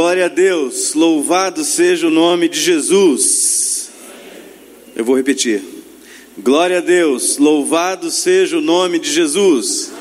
[0.00, 3.90] Glória a Deus, louvado seja o nome de Jesus.
[4.96, 5.62] Eu vou repetir.
[6.38, 9.92] Glória a Deus, louvado seja o nome de Jesus.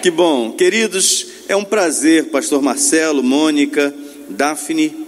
[0.00, 3.94] Que bom, queridos, é um prazer, Pastor Marcelo, Mônica,
[4.30, 5.06] Daphne,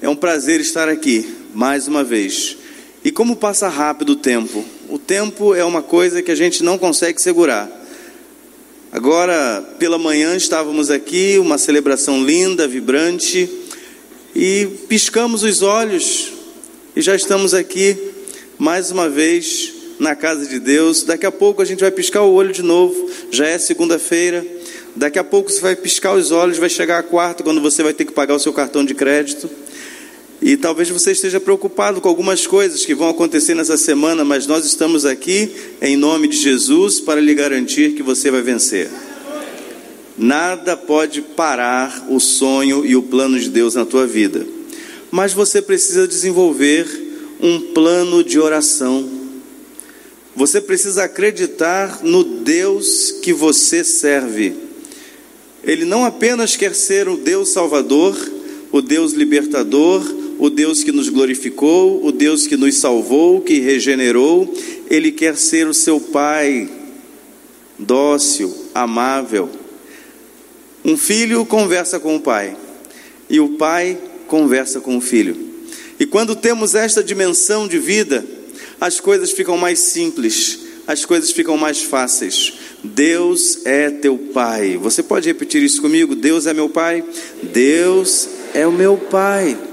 [0.00, 2.56] é um prazer estar aqui mais uma vez.
[3.04, 4.64] E como passa rápido o tempo?
[4.88, 7.68] O tempo é uma coisa que a gente não consegue segurar.
[8.92, 13.48] Agora, pela manhã, estávamos aqui, uma celebração linda, vibrante,
[14.34, 16.32] e piscamos os olhos
[16.96, 17.96] e já estamos aqui
[18.58, 21.04] mais uma vez na casa de Deus.
[21.04, 24.44] Daqui a pouco a gente vai piscar o olho de novo, já é segunda-feira.
[24.96, 27.94] Daqui a pouco você vai piscar os olhos, vai chegar a quarta, quando você vai
[27.94, 29.48] ter que pagar o seu cartão de crédito.
[30.42, 34.64] E talvez você esteja preocupado com algumas coisas que vão acontecer nessa semana, mas nós
[34.64, 35.50] estamos aqui
[35.82, 38.90] em nome de Jesus para lhe garantir que você vai vencer.
[40.16, 44.46] Nada pode parar o sonho e o plano de Deus na tua vida,
[45.10, 46.86] mas você precisa desenvolver
[47.40, 49.08] um plano de oração.
[50.34, 54.54] Você precisa acreditar no Deus que você serve.
[55.62, 58.16] Ele não apenas quer ser o Deus Salvador,
[58.72, 64.52] o Deus libertador, o Deus que nos glorificou, o Deus que nos salvou, que regenerou,
[64.88, 66.66] Ele quer ser o seu Pai,
[67.78, 69.50] dócil, amável.
[70.82, 72.56] Um filho conversa com o pai,
[73.28, 75.36] e o pai conversa com o filho.
[75.98, 78.24] E quando temos esta dimensão de vida,
[78.80, 82.54] as coisas ficam mais simples, as coisas ficam mais fáceis.
[82.82, 84.78] Deus é teu Pai.
[84.78, 86.14] Você pode repetir isso comigo?
[86.14, 87.04] Deus é meu Pai?
[87.42, 89.69] Deus é o meu Pai.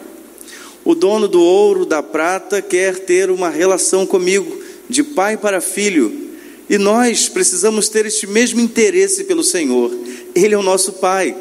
[0.87, 6.29] O dono do ouro, da prata, quer ter uma relação comigo, de pai para filho.
[6.69, 9.91] E nós precisamos ter este mesmo interesse pelo Senhor.
[10.33, 11.35] Ele é o nosso pai.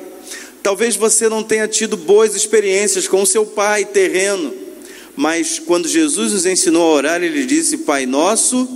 [0.64, 4.52] Talvez você não tenha tido boas experiências com o seu pai terreno,
[5.14, 8.68] mas quando Jesus nos ensinou a orar, ele disse: Pai nosso,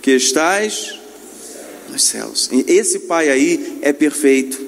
[0.00, 0.94] que estás
[1.90, 2.48] nos céus.
[2.66, 4.63] Esse pai aí é perfeito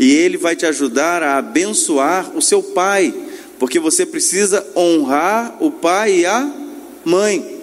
[0.00, 3.14] e ele vai te ajudar a abençoar o seu pai,
[3.58, 6.50] porque você precisa honrar o pai e a
[7.04, 7.60] mãe.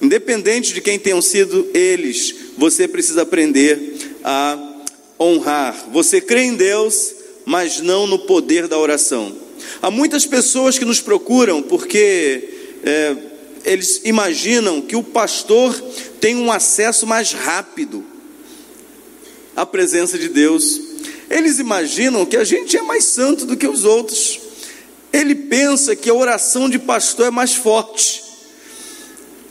[0.00, 4.58] Independente de quem tenham sido eles, você precisa aprender a
[5.20, 5.90] honrar.
[5.92, 9.36] Você crê em Deus, mas não no poder da oração.
[9.82, 12.48] Há muitas pessoas que nos procuram porque
[12.82, 13.16] é,
[13.66, 15.78] eles imaginam que o pastor
[16.20, 18.02] tem um acesso mais rápido
[19.54, 20.85] à presença de Deus.
[21.28, 24.40] Eles imaginam que a gente é mais santo do que os outros.
[25.12, 28.22] Ele pensa que a oração de pastor é mais forte.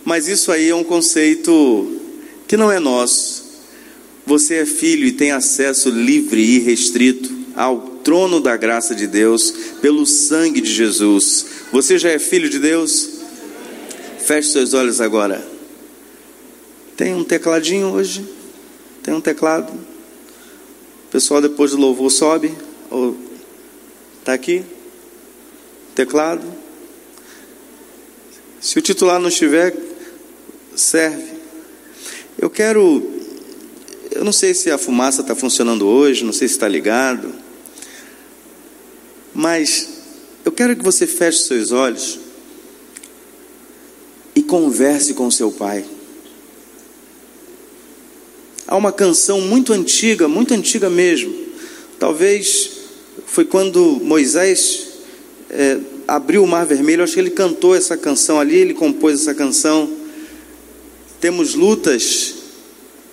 [0.03, 1.99] Mas isso aí é um conceito
[2.47, 3.43] que não é nosso.
[4.25, 9.51] Você é filho e tem acesso livre e restrito ao trono da graça de Deus
[9.81, 11.45] pelo sangue de Jesus.
[11.71, 13.09] Você já é filho de Deus?
[14.19, 15.45] Feche seus olhos agora.
[16.95, 18.25] Tem um tecladinho hoje?
[19.03, 19.73] Tem um teclado?
[21.15, 22.53] Pessoal depois do louvor sobe.
[22.91, 23.15] Ou
[24.25, 24.65] tá aqui?
[25.95, 26.45] Teclado.
[28.59, 29.73] Se o titular não estiver,
[30.75, 31.35] serve.
[32.37, 33.01] Eu quero.
[34.11, 37.33] Eu não sei se a fumaça está funcionando hoje, não sei se está ligado.
[39.33, 39.87] Mas
[40.43, 42.19] eu quero que você feche seus olhos
[44.35, 45.85] e converse com seu pai.
[48.67, 51.33] Há uma canção muito antiga, muito antiga mesmo.
[51.99, 52.71] Talvez
[53.25, 54.87] foi quando Moisés
[55.49, 55.77] é,
[56.07, 57.03] abriu o Mar Vermelho.
[57.03, 59.89] Acho que ele cantou essa canção ali, ele compôs essa canção.
[61.19, 62.35] Temos lutas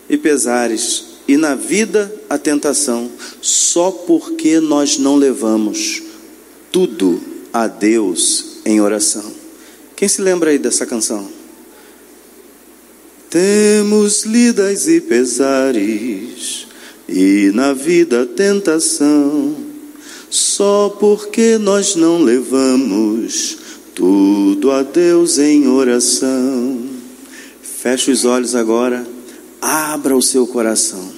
[0.08, 6.02] e pesares, e na vida a tentação, só porque nós não levamos
[6.70, 7.20] tudo
[7.52, 9.32] a Deus em oração.
[9.96, 11.41] Quem se lembra aí dessa canção?
[13.32, 16.66] Temos lidas e pesares,
[17.08, 19.56] e na vida tentação,
[20.28, 23.56] só porque nós não levamos
[23.94, 26.78] tudo a Deus em oração.
[27.62, 29.06] Feche os olhos agora,
[29.62, 31.10] abra o seu coração.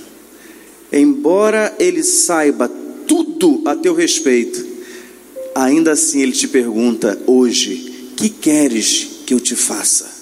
[0.92, 2.70] Embora ele saiba
[3.08, 4.64] tudo a teu respeito,
[5.52, 10.13] ainda assim ele te pergunta hoje: que queres que eu te faça?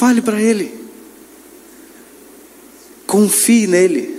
[0.00, 0.72] Fale para Ele.
[3.06, 4.18] Confie nele.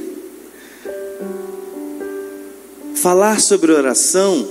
[2.94, 4.48] Falar sobre oração,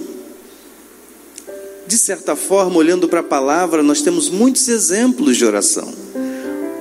[1.86, 5.94] de certa forma, olhando para a palavra, nós temos muitos exemplos de oração.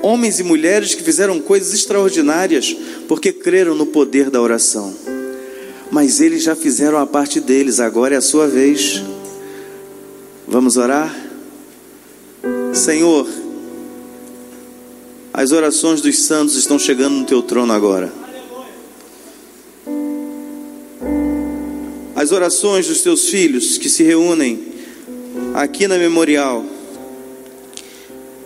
[0.01, 2.75] Homens e mulheres que fizeram coisas extraordinárias
[3.07, 4.91] porque creram no poder da oração.
[5.91, 9.03] mas eles já fizeram a parte deles, agora é a sua vez.
[10.47, 11.15] Vamos orar?
[12.73, 13.27] Senhor,
[15.33, 18.11] as orações dos santos estão chegando no teu trono agora.
[22.15, 24.59] As orações dos teus filhos que se reúnem
[25.53, 26.65] aqui na memorial,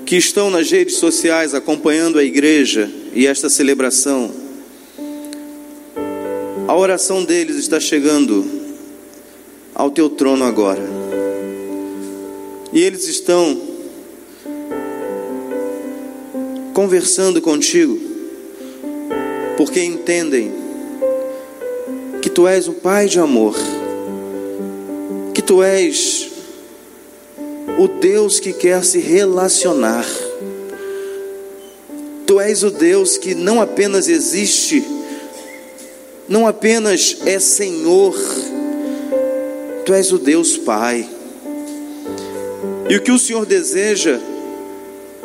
[0.06, 4.32] que estão nas redes sociais acompanhando a igreja e esta celebração,
[6.68, 8.46] a oração deles está chegando
[9.74, 10.84] ao teu trono agora.
[12.72, 13.63] E eles estão
[16.74, 18.00] conversando contigo,
[19.56, 20.52] porque entendem
[22.22, 23.56] que tu és um pai de amor,
[25.34, 26.30] que tu és
[27.78, 30.06] o Deus que quer se relacionar.
[32.26, 34.84] Tu és o Deus que não apenas existe,
[36.28, 38.16] não apenas é Senhor,
[39.86, 41.08] Tu és o Deus Pai.
[42.90, 44.20] E o que o Senhor deseja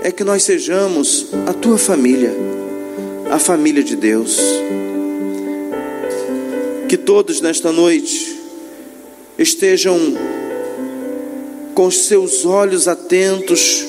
[0.02, 2.32] é que nós sejamos a tua família,
[3.30, 4.38] a família de Deus.
[6.88, 8.38] Que todos nesta noite
[9.38, 9.98] estejam
[11.74, 13.84] com seus olhos atentos,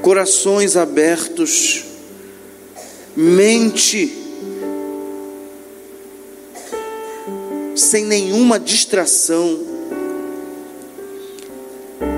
[0.00, 1.84] corações abertos,
[3.16, 4.18] mente
[7.74, 9.58] sem nenhuma distração,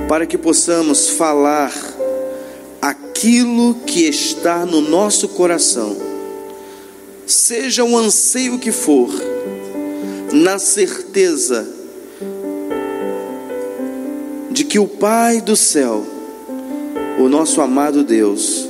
[0.08, 1.72] para que possamos falar
[2.84, 5.96] aquilo que está no nosso coração,
[7.26, 9.08] seja o anseio que for,
[10.30, 11.66] na certeza
[14.50, 16.04] de que o Pai do céu,
[17.18, 18.68] o nosso amado Deus,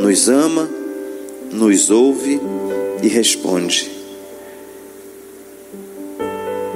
[0.00, 0.68] nos ama,
[1.52, 2.40] nos ouve
[3.04, 3.88] e responde.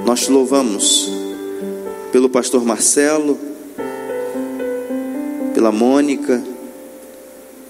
[0.05, 1.11] Nós te louvamos
[2.13, 3.37] pelo pastor Marcelo,
[5.53, 6.41] pela Mônica,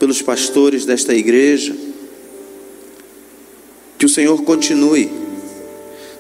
[0.10, 1.76] pelos pastores desta igreja.
[4.00, 5.08] Que o Senhor continue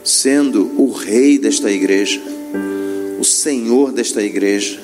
[0.03, 2.21] sendo o rei desta igreja
[3.19, 4.79] o Senhor desta igreja.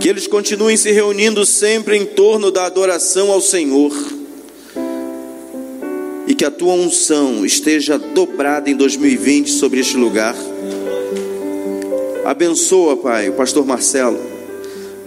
[0.00, 3.92] Que eles continuem se reunindo sempre em torno da adoração ao Senhor.
[6.26, 10.36] E que a tua unção esteja dobrada em 2020 sobre este lugar.
[12.24, 14.20] Abençoa, Pai, o pastor Marcelo.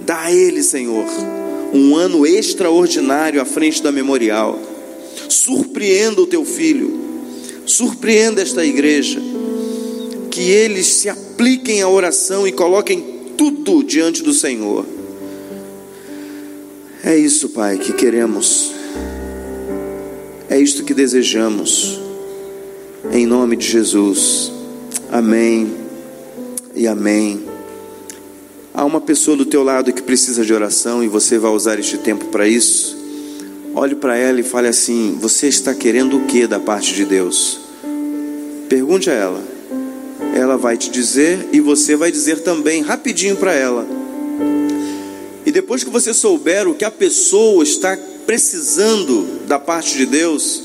[0.03, 1.05] Dá a ele, Senhor,
[1.73, 4.59] um ano extraordinário à frente da memorial.
[5.27, 7.01] Surpreenda o teu filho.
[7.65, 9.19] Surpreenda esta igreja
[10.29, 13.01] que eles se apliquem a oração e coloquem
[13.37, 14.85] tudo diante do Senhor.
[17.03, 18.71] É isso, Pai, que queremos.
[20.49, 21.99] É isto que desejamos.
[23.11, 24.51] Em nome de Jesus.
[25.11, 25.71] Amém
[26.73, 27.42] e amém.
[28.73, 31.97] Há uma pessoa do teu lado que precisa de oração e você vai usar este
[31.97, 32.97] tempo para isso.
[33.75, 37.59] Olhe para ela e fale assim: Você está querendo o que da parte de Deus?
[38.67, 39.53] Pergunte a ela
[40.33, 43.87] ela vai te dizer e você vai dizer também rapidinho para ela.
[45.45, 50.63] E depois que você souber o que a pessoa está precisando da parte de Deus,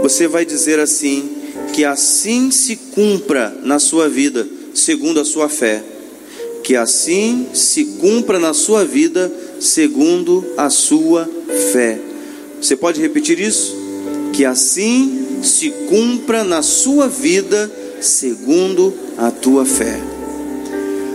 [0.00, 1.30] você vai dizer assim:
[1.72, 5.82] que assim se cumpra na sua vida, segundo a sua fé.
[6.62, 11.28] Que assim se cumpra na sua vida, segundo a sua
[11.72, 11.98] fé.
[12.60, 13.74] Você pode repetir isso?
[14.32, 20.00] Que assim se cumpra na sua vida, segundo a tua fé.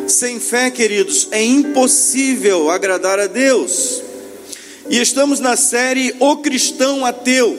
[0.08, 4.02] Sem fé, queridos, é impossível agradar a Deus.
[4.90, 7.58] E estamos na série O Cristão Ateu.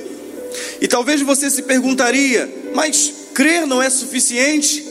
[0.80, 4.87] E talvez você se perguntaria, mas crer não é suficiente?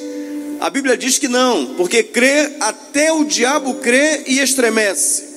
[0.60, 5.28] A Bíblia diz que não, porque crer até o diabo crê e estremece.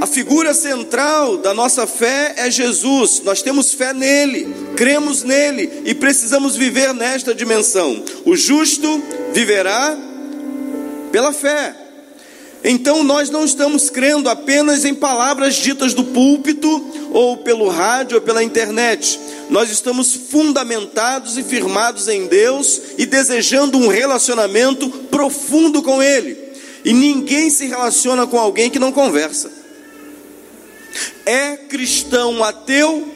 [0.00, 3.20] A figura central da nossa fé é Jesus.
[3.24, 4.46] Nós temos fé nele,
[4.76, 8.04] cremos nele e precisamos viver nesta dimensão.
[8.24, 9.98] O justo viverá
[11.10, 11.87] pela fé.
[12.64, 16.68] Então nós não estamos crendo apenas em palavras ditas do púlpito
[17.12, 19.18] ou pelo rádio ou pela internet.
[19.48, 26.36] Nós estamos fundamentados e firmados em Deus e desejando um relacionamento profundo com Ele.
[26.84, 29.50] E ninguém se relaciona com alguém que não conversa.
[31.24, 33.14] É cristão ateu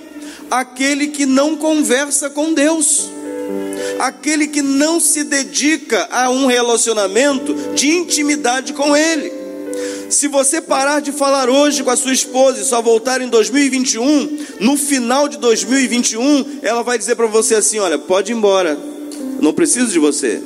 [0.50, 3.10] aquele que não conversa com Deus,
[3.98, 9.32] aquele que não se dedica a um relacionamento de intimidade com Ele.
[10.10, 14.46] Se você parar de falar hoje com a sua esposa e só voltar em 2021,
[14.60, 18.78] no final de 2021, ela vai dizer para você assim: Olha, pode ir embora,
[19.40, 20.42] não preciso de você.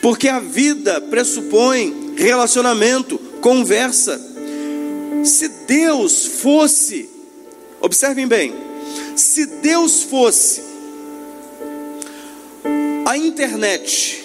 [0.00, 4.20] Porque a vida pressupõe relacionamento, conversa.
[5.24, 7.08] Se Deus fosse,
[7.80, 8.54] observem bem,
[9.16, 10.71] se Deus fosse
[13.04, 14.24] a internet,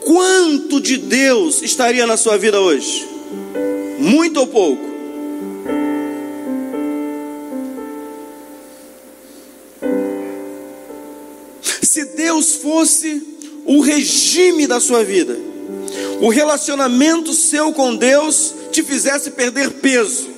[0.00, 3.08] quanto de Deus estaria na sua vida hoje?
[3.98, 4.90] Muito ou pouco?
[11.82, 13.22] Se Deus fosse
[13.66, 15.36] o regime da sua vida,
[16.20, 20.28] o relacionamento seu com Deus te fizesse perder peso,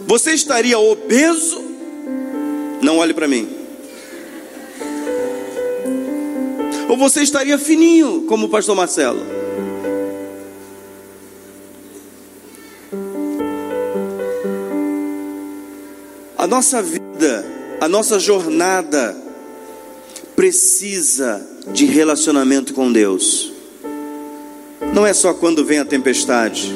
[0.00, 1.62] você estaria obeso?
[2.82, 3.53] Não olhe para mim.
[6.94, 9.20] Ou você estaria fininho, como o pastor Marcelo?
[16.38, 17.44] A nossa vida,
[17.80, 19.16] a nossa jornada
[20.36, 23.52] precisa de relacionamento com Deus.
[24.94, 26.72] Não é só quando vem a tempestade,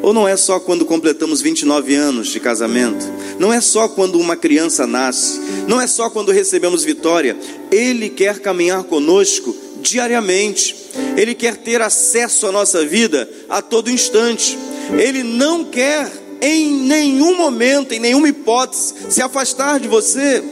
[0.00, 3.04] ou não é só quando completamos 29 anos de casamento,
[3.40, 7.36] não é só quando uma criança nasce, não é só quando recebemos vitória.
[7.76, 10.74] Ele quer caminhar conosco diariamente.
[11.14, 14.56] Ele quer ter acesso à nossa vida a todo instante.
[14.98, 20.42] Ele não quer em nenhum momento, em nenhuma hipótese, se afastar de você.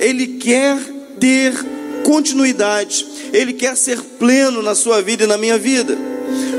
[0.00, 0.76] Ele quer
[1.20, 1.54] ter
[2.04, 3.06] continuidade.
[3.32, 5.96] Ele quer ser pleno na sua vida e na minha vida.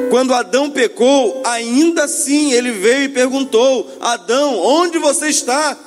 [0.09, 5.77] Quando Adão pecou, ainda assim ele veio e perguntou: Adão, onde você está?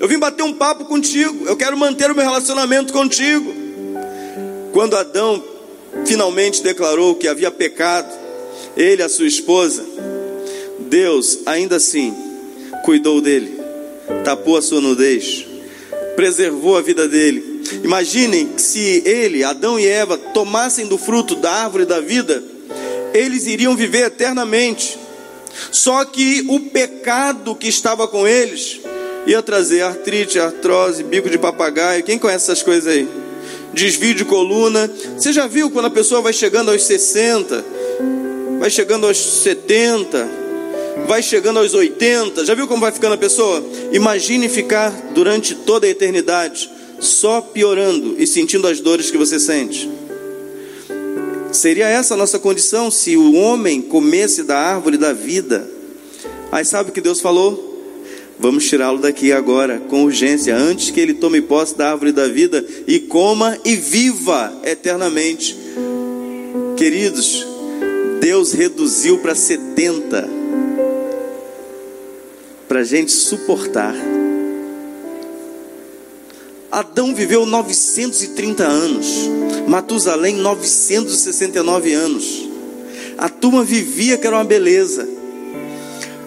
[0.00, 3.52] Eu vim bater um papo contigo, eu quero manter o meu relacionamento contigo.
[4.72, 5.42] Quando Adão
[6.06, 8.08] finalmente declarou que havia pecado,
[8.76, 9.84] ele e a sua esposa,
[10.78, 12.14] Deus ainda assim
[12.84, 13.58] cuidou dele,
[14.24, 15.44] tapou a sua nudez,
[16.14, 17.62] preservou a vida dele.
[17.82, 22.42] Imaginem se ele, Adão e Eva, tomassem do fruto da árvore da vida,
[23.12, 24.96] eles iriam viver eternamente.
[25.72, 28.80] Só que o pecado que estava com eles
[29.28, 32.02] ia trazer artrite, artrose, bico de papagaio.
[32.02, 33.06] Quem conhece essas coisas aí?
[33.74, 34.90] Desvio de coluna.
[35.16, 37.62] Você já viu quando a pessoa vai chegando aos 60,
[38.58, 40.28] vai chegando aos 70,
[41.06, 42.46] vai chegando aos 80?
[42.46, 43.62] Já viu como vai ficando a pessoa?
[43.92, 49.90] Imagine ficar durante toda a eternidade só piorando e sentindo as dores que você sente.
[51.52, 55.68] Seria essa a nossa condição se o homem comesse da árvore da vida.
[56.50, 57.67] Aí sabe o que Deus falou?
[58.40, 62.64] Vamos tirá-lo daqui agora, com urgência, antes que ele tome posse da árvore da vida
[62.86, 65.56] e coma e viva eternamente.
[66.76, 67.44] Queridos,
[68.20, 70.28] Deus reduziu para 70
[72.68, 73.94] para a gente suportar.
[76.70, 79.06] Adão viveu 930 anos,
[79.66, 82.48] Matusalém 969 anos.
[83.16, 85.17] A turma vivia que era uma beleza.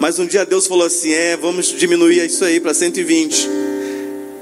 [0.02, 3.48] Mas um dia Deus falou assim: é, vamos diminuir isso aí para 120.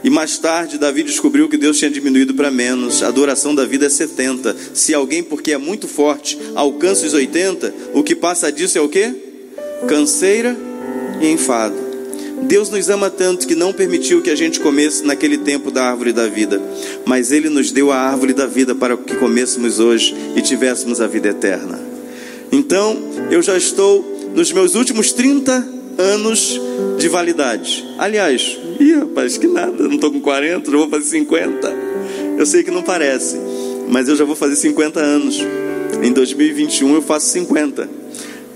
[0.01, 3.04] E mais tarde Davi descobriu que Deus tinha diminuído para menos.
[3.04, 4.56] A duração da vida é 70.
[4.74, 8.88] Se alguém, porque é muito forte, alcança os 80, o que passa disso é o
[8.88, 9.13] que?
[9.86, 10.56] Canseira
[11.20, 11.75] e enfado.
[12.44, 16.13] Deus nos ama tanto que não permitiu que a gente comesse naquele tempo da árvore
[16.13, 16.62] da vida,
[17.06, 21.08] mas Ele nos deu a árvore da vida para que comêssemos hoje e tivéssemos a
[21.08, 21.78] vida eterna.
[22.50, 22.98] Então,
[23.30, 25.67] eu já estou nos meus últimos 30
[25.98, 26.59] anos
[26.98, 27.86] de validade.
[27.98, 31.75] Aliás, ih, rapaz, que nada, não estou com 40, já vou fazer 50.
[32.38, 33.38] Eu sei que não parece,
[33.89, 35.39] mas eu já vou fazer 50 anos.
[36.01, 37.89] Em 2021 eu faço 50.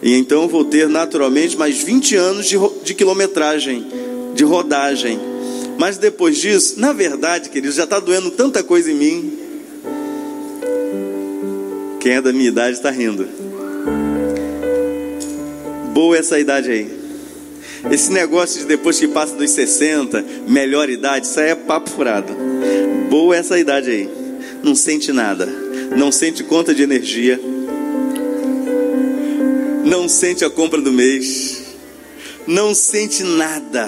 [0.01, 3.85] E então eu vou ter naturalmente mais 20 anos de, de quilometragem,
[4.33, 5.19] de rodagem.
[5.77, 9.39] Mas depois disso, na verdade, queridos, já está doendo tanta coisa em mim.
[11.99, 13.27] Quem é da minha idade está rindo.
[15.93, 17.03] Boa essa idade aí.
[17.91, 22.33] Esse negócio de depois que passa dos 60, melhor idade, isso aí é papo furado.
[23.09, 24.09] Boa essa idade aí.
[24.63, 25.45] Não sente nada.
[25.95, 27.39] Não sente conta de energia
[29.83, 31.61] não sente a compra do mês,
[32.47, 33.87] não sente nada.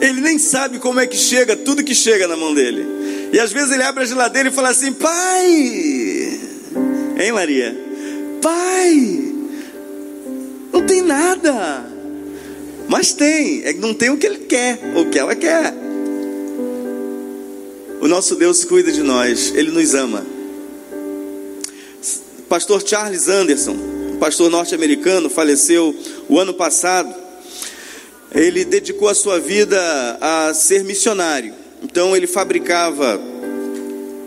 [0.00, 2.86] Ele nem sabe como é que chega tudo que chega na mão dele.
[3.32, 5.46] E às vezes ele abre a geladeira e fala assim: Pai,
[7.18, 7.74] hein, Maria?
[8.42, 9.25] Pai,
[11.16, 11.86] nada.
[12.88, 15.74] Mas tem, é que não tem o que ele quer, o que ela quer.
[18.00, 20.24] O nosso Deus cuida de nós, ele nos ama.
[22.48, 23.76] pastor Charles Anderson,
[24.20, 25.94] pastor norte-americano, faleceu
[26.28, 27.12] o ano passado.
[28.32, 29.78] Ele dedicou a sua vida
[30.20, 31.54] a ser missionário.
[31.82, 33.18] Então ele fabricava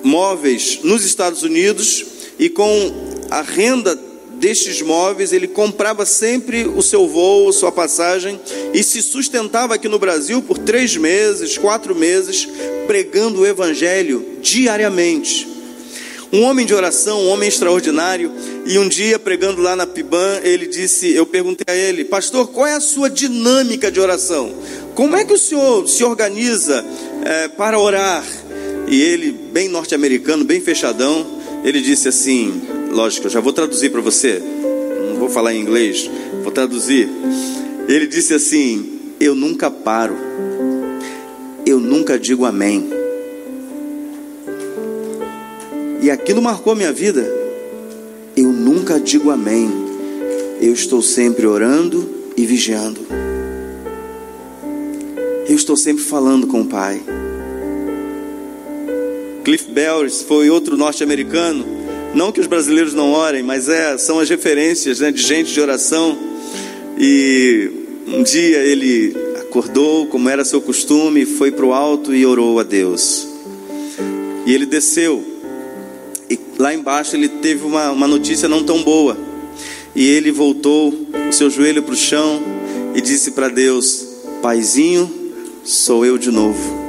[0.04, 2.06] móveis nos Estados Unidos
[2.40, 2.66] e com
[3.30, 4.09] a renda
[4.40, 8.40] destes móveis, ele comprava sempre o seu voo, sua passagem
[8.74, 12.48] e se sustentava aqui no Brasil por três meses, quatro meses,
[12.88, 15.48] pregando o Evangelho diariamente.
[16.32, 18.32] Um homem de oração, um homem extraordinário,
[18.66, 22.68] e um dia pregando lá na Piban, ele disse: Eu perguntei a ele, pastor, qual
[22.68, 24.54] é a sua dinâmica de oração?
[24.94, 26.86] Como é que o senhor se organiza
[27.26, 28.24] é, para orar?
[28.88, 31.26] E ele, bem norte-americano, bem fechadão,
[31.64, 34.42] ele disse assim: lógico, eu já vou traduzir para você,
[35.10, 36.10] não vou falar em inglês,
[36.44, 37.10] vou traduzir.
[37.88, 40.16] Ele disse assim: Eu nunca paro,
[41.66, 42.90] eu nunca digo amém.
[46.02, 47.40] E aquilo marcou minha vida.
[48.36, 49.70] Eu nunca digo amém,
[50.62, 53.02] eu estou sempre orando e vigiando.
[55.48, 57.02] Eu estou sempre falando com o Pai.
[59.44, 61.66] Cliff Bells foi outro norte-americano.
[62.14, 65.62] Não que os brasileiros não orem, mas é, são as referências né, de gente de
[65.62, 66.18] oração.
[66.98, 67.70] E
[68.08, 72.64] um dia ele acordou, como era seu costume, foi para o alto e orou a
[72.64, 73.28] Deus.
[74.46, 75.24] E ele desceu.
[76.30, 79.18] E lá embaixo ele teve uma, uma notícia não tão boa.
[79.96, 80.94] E ele voltou
[81.30, 82.42] o seu joelho para o chão
[82.96, 84.06] e disse para Deus:
[84.42, 85.12] Paizinho,
[85.64, 86.89] sou eu de novo.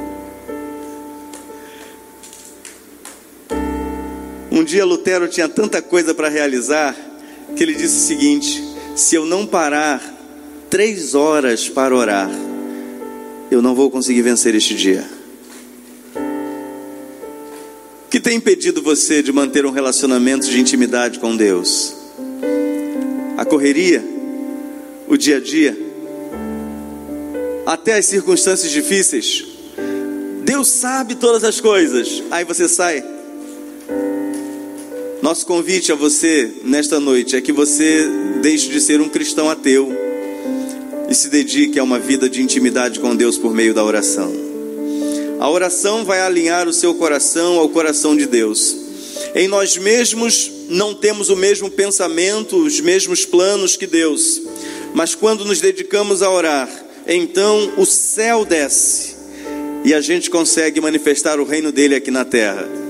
[4.51, 6.93] Um dia Lutero tinha tanta coisa para realizar
[7.55, 8.61] que ele disse o seguinte:
[8.97, 10.03] se eu não parar
[10.69, 12.29] três horas para orar,
[13.49, 15.09] eu não vou conseguir vencer este dia.
[18.05, 21.95] O que tem impedido você de manter um relacionamento de intimidade com Deus?
[23.37, 24.03] A correria,
[25.07, 25.77] o dia a dia,
[27.65, 29.45] até as circunstâncias difíceis.
[30.43, 32.21] Deus sabe todas as coisas.
[32.29, 33.20] Aí você sai
[35.21, 38.09] nosso convite a você nesta noite é que você
[38.41, 39.95] deixe de ser um cristão ateu
[41.07, 44.33] e se dedique a uma vida de intimidade com Deus por meio da oração.
[45.39, 48.75] A oração vai alinhar o seu coração ao coração de Deus.
[49.35, 54.41] Em nós mesmos não temos o mesmo pensamento, os mesmos planos que Deus,
[54.95, 56.67] mas quando nos dedicamos a orar,
[57.07, 59.15] então o céu desce
[59.85, 62.80] e a gente consegue manifestar o reino dele aqui na terra.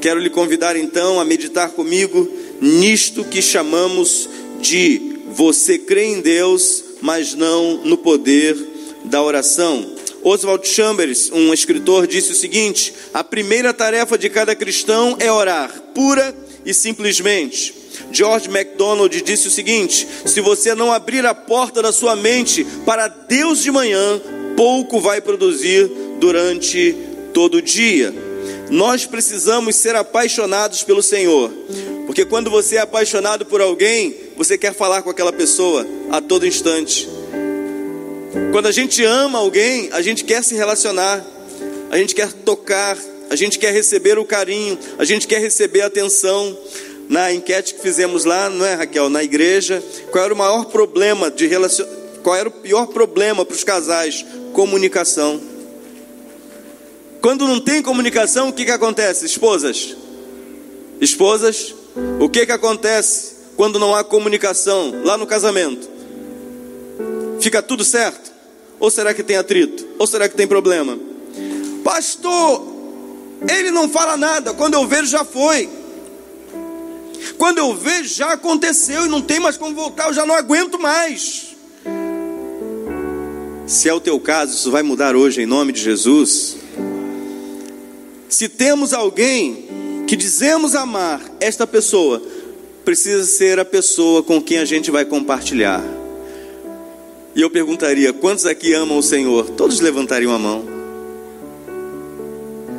[0.00, 2.28] Quero lhe convidar então a meditar comigo
[2.60, 4.28] nisto que chamamos
[4.60, 8.56] de você crê em Deus, mas não no poder
[9.04, 9.94] da oração.
[10.22, 15.70] Oswald Chambers, um escritor, disse o seguinte: a primeira tarefa de cada cristão é orar,
[15.94, 17.74] pura e simplesmente.
[18.12, 23.08] George MacDonald disse o seguinte: se você não abrir a porta da sua mente para
[23.08, 24.20] Deus de manhã,
[24.56, 26.96] pouco vai produzir durante
[27.32, 28.25] todo o dia.
[28.70, 31.50] Nós precisamos ser apaixonados pelo Senhor,
[32.06, 36.46] porque quando você é apaixonado por alguém, você quer falar com aquela pessoa a todo
[36.46, 37.08] instante.
[38.52, 41.24] Quando a gente ama alguém, a gente quer se relacionar,
[41.90, 42.98] a gente quer tocar,
[43.30, 46.56] a gente quer receber o carinho, a gente quer receber a atenção.
[47.08, 51.30] Na enquete que fizemos lá, não é, Raquel, na igreja, qual era o maior problema
[51.30, 51.86] de relacion...
[52.20, 54.24] qual era o pior problema para os casais?
[54.52, 55.40] Comunicação.
[57.26, 59.26] Quando não tem comunicação, o que, que acontece?
[59.26, 59.96] Esposas,
[61.00, 61.74] esposas,
[62.20, 65.90] o que, que acontece quando não há comunicação lá no casamento?
[67.40, 68.30] Fica tudo certo?
[68.78, 69.88] Ou será que tem atrito?
[69.98, 70.96] Ou será que tem problema?
[71.82, 72.64] Pastor,
[73.50, 75.68] ele não fala nada, quando eu vejo já foi.
[77.36, 80.78] Quando eu vejo já aconteceu e não tem mais como voltar, eu já não aguento
[80.78, 81.56] mais.
[83.66, 86.65] Se é o teu caso, isso vai mudar hoje em nome de Jesus.
[88.28, 92.22] Se temos alguém que dizemos amar esta pessoa,
[92.84, 95.84] precisa ser a pessoa com quem a gente vai compartilhar.
[97.34, 99.50] E eu perguntaria: quantos aqui amam o Senhor?
[99.50, 100.64] Todos levantariam a mão.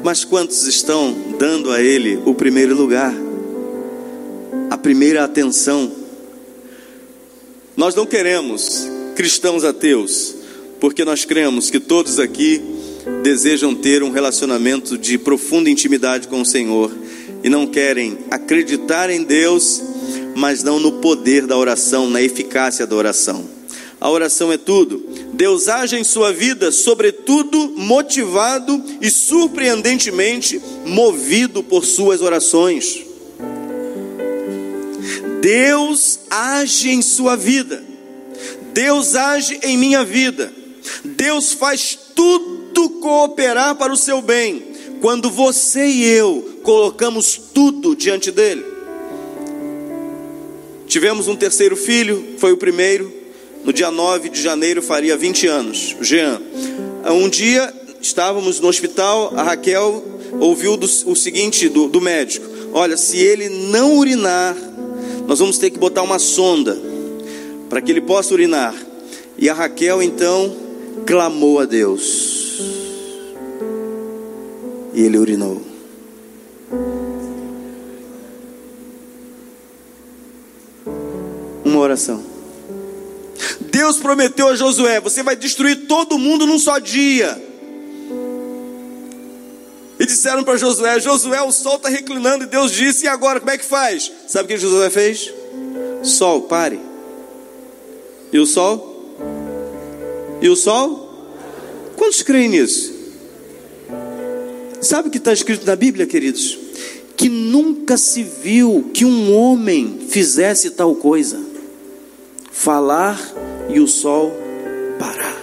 [0.03, 3.13] Mas quantos estão dando a Ele o primeiro lugar,
[4.69, 5.91] a primeira atenção?
[7.75, 10.35] Nós não queremos cristãos ateus,
[10.79, 12.76] porque nós cremos que todos aqui
[13.23, 16.91] desejam ter um relacionamento de profunda intimidade com o Senhor
[17.43, 19.81] e não querem acreditar em Deus,
[20.35, 23.57] mas não no poder da oração, na eficácia da oração.
[23.99, 25.05] A oração é tudo.
[25.33, 33.03] Deus age em sua vida, sobretudo motivado e surpreendentemente movido por suas orações.
[35.41, 37.83] Deus age em sua vida,
[38.73, 40.51] Deus age em minha vida,
[41.03, 42.56] Deus faz tudo
[43.07, 44.63] cooperar para o seu bem,
[45.01, 48.65] quando você e eu colocamos tudo diante dele.
[50.87, 53.11] Tivemos um terceiro filho, foi o primeiro,
[53.63, 56.41] no dia 9 de janeiro faria 20 anos, Jean.
[57.05, 60.03] Um dia estávamos no hospital, a Raquel
[60.39, 64.55] ouviu do, o seguinte do, do médico: Olha, se ele não urinar,
[65.25, 66.77] nós vamos ter que botar uma sonda
[67.69, 68.75] para que ele possa urinar.
[69.37, 70.66] E a Raquel então
[71.05, 72.61] clamou a Deus.
[74.93, 75.61] E ele urinou.
[81.63, 82.23] Uma oração.
[83.59, 87.41] Deus prometeu a Josué: você vai destruir todo mundo num só dia.
[89.99, 92.43] E disseram para Josué: Josué, o sol está reclinando.
[92.43, 94.11] E Deus disse: E agora, como é que faz?
[94.27, 95.31] Sabe o que Josué fez?
[96.03, 96.79] Sol, pare.
[98.31, 98.96] E o sol?
[100.41, 101.07] E o sol?
[101.95, 102.93] Quantos creem nisso?
[104.81, 106.57] Sabe o que está escrito na Bíblia, queridos?
[107.15, 111.39] Que nunca se viu que um homem fizesse tal coisa:
[112.51, 113.19] falar
[113.69, 114.31] e o sol
[114.99, 115.35] parar.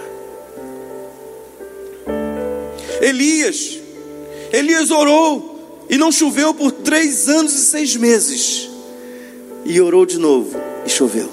[3.01, 3.85] Elias
[4.55, 8.69] Elias orou e não choveu por três anos e seis meses.
[9.65, 11.29] E orou de novo e choveu.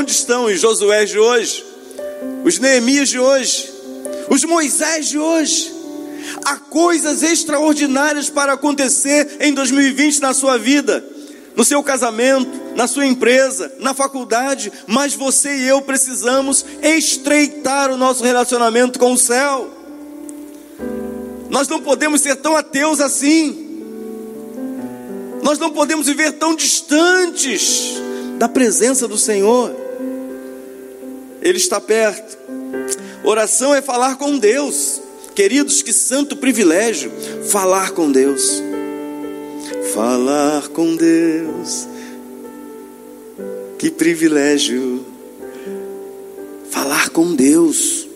[0.00, 1.62] Onde estão os Josué de hoje?
[2.42, 3.70] Os Neemias de hoje?
[4.30, 5.70] Os Moisés de hoje?
[6.42, 11.04] Há coisas extraordinárias para acontecer em 2020 na sua vida,
[11.54, 17.98] no seu casamento, na sua empresa, na faculdade, mas você e eu precisamos estreitar o
[17.98, 19.70] nosso relacionamento com o céu.
[21.50, 23.84] Nós não podemos ser tão ateus assim.
[25.42, 28.00] Nós não podemos viver tão distantes
[28.38, 29.89] da presença do Senhor.
[31.42, 32.38] Ele está perto.
[33.24, 35.00] Oração é falar com Deus.
[35.34, 37.12] Queridos, que santo privilégio
[37.48, 38.62] falar com Deus.
[39.94, 41.88] Falar com Deus.
[43.78, 45.06] Que privilégio
[46.70, 48.06] falar com Deus,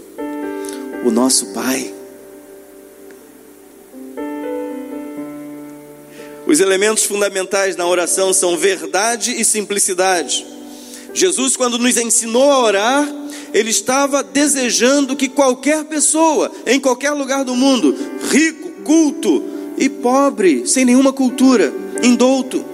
[1.04, 1.92] o nosso Pai.
[6.46, 10.53] Os elementos fundamentais na oração são verdade e simplicidade.
[11.14, 13.08] Jesus, quando nos ensinou a orar,
[13.52, 17.94] ele estava desejando que qualquer pessoa, em qualquer lugar do mundo,
[18.30, 19.42] rico, culto
[19.78, 21.72] e pobre, sem nenhuma cultura,
[22.02, 22.64] indouto,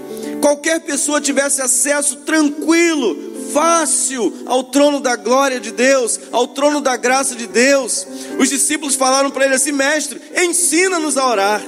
[0.41, 6.97] qualquer pessoa tivesse acesso tranquilo, fácil ao trono da glória de Deus, ao trono da
[6.97, 8.07] graça de Deus.
[8.39, 11.63] Os discípulos falaram para ele assim: Mestre, ensina-nos a orar.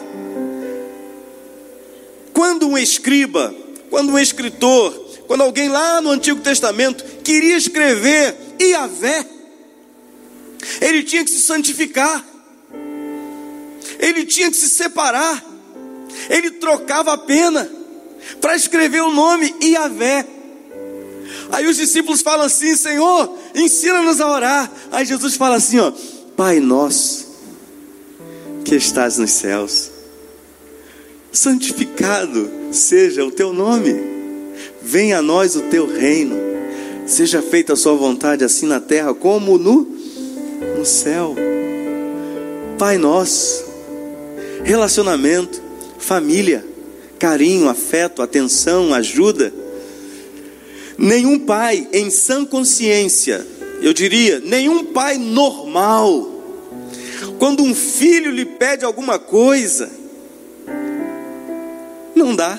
[2.33, 3.55] Quando um escriba,
[3.91, 9.27] quando um escritor, quando alguém lá no Antigo Testamento queria escrever Iavé,
[10.79, 12.23] ele tinha que se santificar,
[13.99, 15.43] ele tinha que se separar,
[16.29, 17.67] ele trocava a pena
[18.43, 20.27] para escrever o nome Iavé.
[21.51, 24.71] Aí os discípulos falam assim: Senhor, ensina-nos a orar.
[24.91, 25.95] Aí Jesus fala assim: ó,
[26.37, 27.27] Pai nosso
[28.67, 29.91] que estás nos céus
[31.33, 34.12] santificado seja o teu nome,
[34.85, 36.37] venha a nós o teu reino,
[37.07, 39.87] seja feita a sua vontade, assim na terra como no,
[40.79, 41.35] no céu.
[42.79, 43.65] Pai nosso,
[44.65, 45.63] relacionamento,
[45.99, 46.65] família,
[47.19, 49.53] carinho, afeto, atenção, ajuda.
[50.99, 53.47] Nenhum pai em sã consciência,
[53.81, 56.31] eu diria, nenhum pai normal,
[57.39, 59.91] quando um filho lhe pede alguma coisa,
[62.15, 62.59] não dá.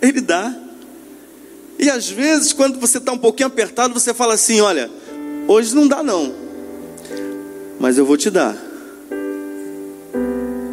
[0.00, 0.54] Ele dá.
[1.80, 4.90] E às vezes, quando você está um pouquinho apertado, você fala assim: Olha,
[5.48, 6.34] hoje não dá, não.
[7.78, 8.54] Mas eu vou te dar.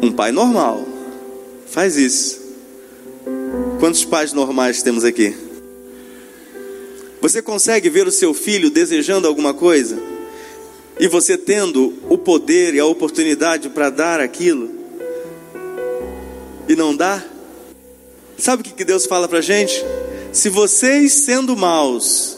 [0.02, 0.86] Um pai normal
[1.66, 2.38] faz isso.
[3.80, 5.34] Quantos pais normais temos aqui?
[7.22, 9.98] Você consegue ver o seu filho desejando alguma coisa?
[11.00, 14.70] E você tendo o poder e a oportunidade para dar aquilo?
[16.68, 17.24] E não dá?
[18.36, 19.82] Sabe o que Deus fala para a gente?
[20.32, 22.36] Se vocês, sendo maus,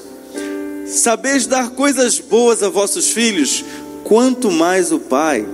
[0.87, 3.65] sabeis dar coisas boas a vossos filhos,
[4.05, 5.47] quanto mais o Pai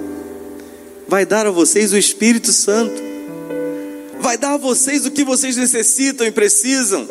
[1.09, 3.03] vai dar a vocês o Espírito Santo,
[4.21, 7.09] vai dar a vocês o que vocês necessitam e precisam,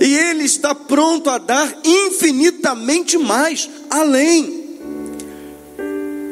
[0.00, 4.66] e Ele está pronto a dar infinitamente mais, além.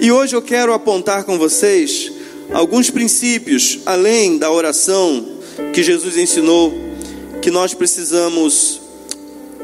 [0.01, 2.12] E hoje eu quero apontar com vocês
[2.53, 5.27] alguns princípios, além da oração
[5.73, 6.86] que Jesus ensinou
[7.46, 8.80] que nós precisamos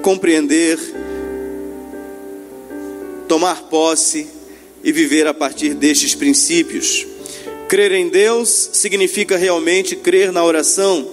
[0.03, 0.79] compreender,
[3.27, 4.29] tomar posse
[4.85, 7.05] e viver a partir destes princípios.
[7.69, 11.11] Crer em Deus significa realmente crer na oração.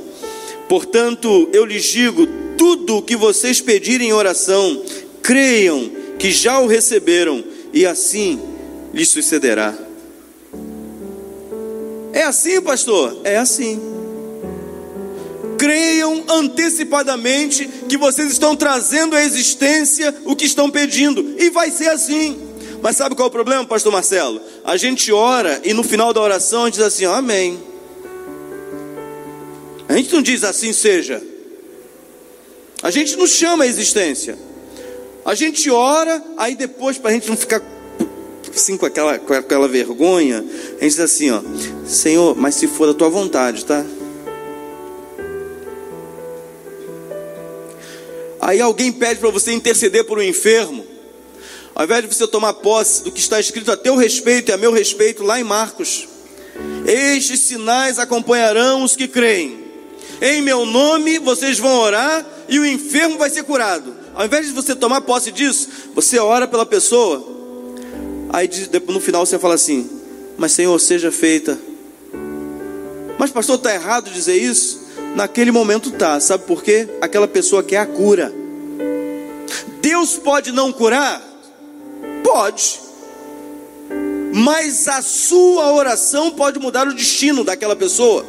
[0.67, 4.84] Portanto, eu lhes digo: tudo o que vocês pedirem em oração,
[5.23, 8.39] creiam que já o receberam e assim
[8.93, 9.75] lhes sucederá.
[12.13, 13.21] É assim, pastor?
[13.23, 13.88] É assim.
[15.60, 21.89] Creiam antecipadamente que vocês estão trazendo à existência o que estão pedindo, e vai ser
[21.89, 22.39] assim.
[22.82, 24.41] Mas sabe qual é o problema, pastor Marcelo?
[24.63, 27.60] A gente ora e no final da oração a gente diz assim: Amém.
[29.89, 31.22] A gente não diz assim seja.
[32.82, 34.38] A gente não chama a existência.
[35.26, 37.62] A gente ora, aí depois, para a gente não ficar
[38.56, 41.41] assim com aquela, com aquela vergonha, a gente diz assim: ó,
[41.86, 43.86] Senhor, mas se for da tua vontade, tá?
[48.39, 50.86] Aí alguém pede para você interceder por um enfermo.
[51.75, 54.58] Ao invés de você tomar posse do que está escrito a teu respeito e a
[54.58, 56.08] meu respeito lá em Marcos,
[56.86, 59.65] estes sinais acompanharão os que creem.
[60.21, 63.95] Em meu nome vocês vão orar e o enfermo vai ser curado.
[64.13, 67.25] Ao invés de você tomar posse disso, você ora pela pessoa.
[68.32, 68.49] Aí
[68.88, 69.89] no final você fala assim:
[70.38, 71.58] Mas Senhor, seja feita.
[73.17, 74.79] Mas pastor, está errado dizer isso?
[75.15, 76.19] Naquele momento tá.
[76.19, 76.88] Sabe por quê?
[77.02, 78.34] Aquela pessoa quer a cura.
[79.82, 81.22] Deus pode não curar?
[82.24, 82.80] Pode.
[84.34, 88.26] Mas a sua oração pode mudar o destino daquela pessoa.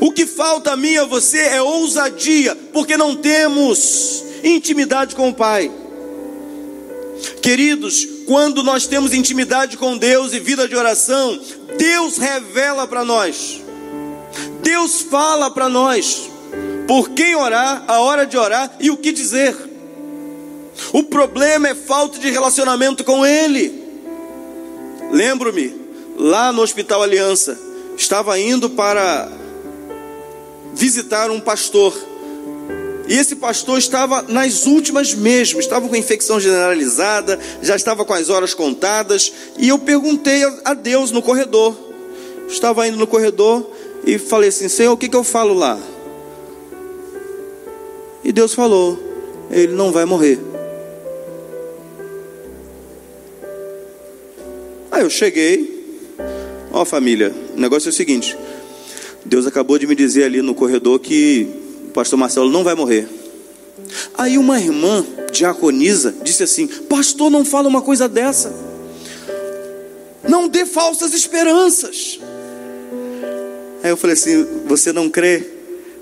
[0.00, 5.28] O que falta a mim e a você é ousadia, porque não temos intimidade com
[5.28, 5.70] o Pai.
[7.42, 11.38] Queridos, quando nós temos intimidade com Deus e vida de oração,
[11.76, 13.60] Deus revela para nós,
[14.62, 16.30] Deus fala para nós
[16.86, 19.56] por quem orar, a hora de orar e o que dizer.
[20.92, 23.80] O problema é falta de relacionamento com Ele.
[25.12, 25.74] Lembro-me,
[26.16, 27.58] lá no Hospital Aliança,
[27.96, 29.30] estava indo para
[30.74, 31.94] visitar um pastor.
[33.06, 38.28] E esse pastor estava nas últimas mesmo, estava com infecção generalizada, já estava com as
[38.28, 39.32] horas contadas.
[39.58, 41.76] E eu perguntei a Deus no corredor.
[42.48, 43.68] Estava indo no corredor
[44.04, 45.78] e falei assim: Senhor, o que, que eu falo lá?
[48.24, 48.98] E Deus falou:
[49.50, 50.38] Ele não vai morrer.
[54.90, 56.16] Aí eu cheguei,
[56.72, 58.36] ó família, o negócio é o seguinte:
[59.24, 61.48] Deus acabou de me dizer ali no corredor que
[61.88, 63.08] o pastor Marcelo não vai morrer.
[64.16, 68.54] Aí uma irmã diaconisa disse assim: Pastor, não fala uma coisa dessa.
[70.28, 72.20] Não dê falsas esperanças.
[73.82, 75.44] Aí eu falei assim: Você não crê?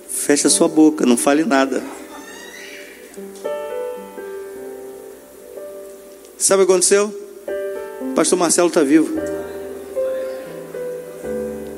[0.08, 1.82] Fecha sua boca, não fale nada.
[6.36, 7.14] Sabe o que aconteceu?
[8.00, 9.18] O pastor Marcelo está vivo.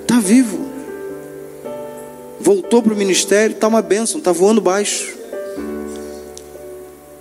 [0.02, 0.70] Está vivo
[2.50, 5.16] voltou para o ministério, está uma bênção, está voando baixo.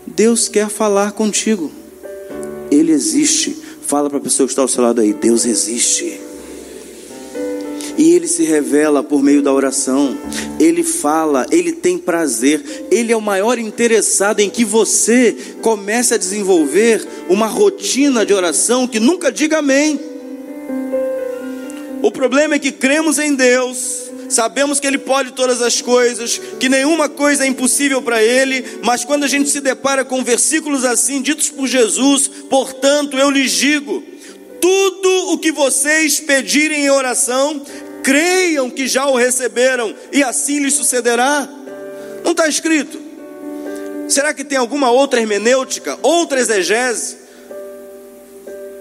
[0.08, 1.72] Deus quer falar contigo.
[2.72, 3.56] Ele existe.
[3.84, 6.20] Fala para a pessoa que está ao seu lado aí: Deus existe.
[8.00, 10.18] E ele se revela por meio da oração.
[10.58, 12.88] Ele fala, ele tem prazer.
[12.90, 18.88] Ele é o maior interessado em que você comece a desenvolver uma rotina de oração
[18.88, 20.00] que nunca diga amém.
[22.02, 26.70] O problema é que cremos em Deus, sabemos que Ele pode todas as coisas, que
[26.70, 31.22] nenhuma coisa é impossível para Ele, mas quando a gente se depara com versículos assim,
[31.22, 34.02] ditos por Jesus, portanto eu lhes digo:
[34.62, 37.62] tudo o que vocês pedirem em oração,
[38.04, 41.48] creiam que já o receberam, e assim lhes sucederá.
[42.24, 43.00] Não está escrito?
[44.08, 47.18] Será que tem alguma outra hermenêutica, outra exegese?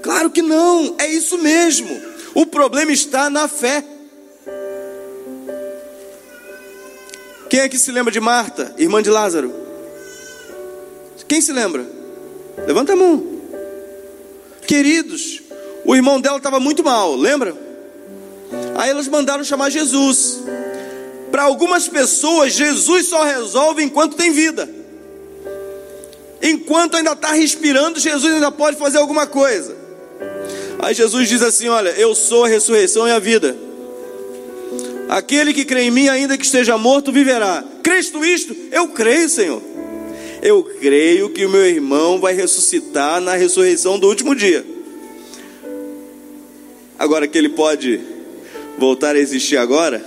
[0.03, 2.01] Claro que não, é isso mesmo.
[2.35, 3.85] O problema está na fé.
[7.51, 9.53] Quem é que se lembra de Marta, irmã de Lázaro?
[11.27, 11.87] Quem se lembra?
[12.67, 13.23] Levanta a mão.
[14.67, 15.43] Queridos,
[15.85, 17.68] o irmão dela estava muito mal, lembra?
[18.77, 20.41] Aí elas mandaram chamar Jesus.
[21.31, 24.69] Para algumas pessoas, Jesus só resolve enquanto tem vida.
[26.43, 29.77] Enquanto ainda está respirando, Jesus ainda pode fazer alguma coisa.
[30.79, 33.57] Aí Jesus diz assim: Olha, eu sou a ressurreição e a vida.
[35.09, 37.65] Aquele que crê em mim, ainda que esteja morto, viverá.
[37.83, 38.55] Crês tu isto?
[38.71, 39.63] Eu creio, Senhor.
[40.43, 44.65] Eu creio que o meu irmão vai ressuscitar na ressurreição do último dia.
[46.99, 48.01] Agora que ele pode
[48.79, 50.05] voltar a existir agora?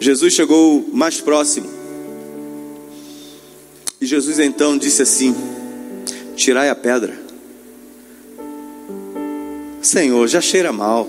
[0.00, 1.68] Jesus chegou mais próximo.
[4.00, 5.34] E Jesus então disse assim:
[6.34, 7.18] Tirai a pedra.
[9.82, 11.08] Senhor, já cheira mal.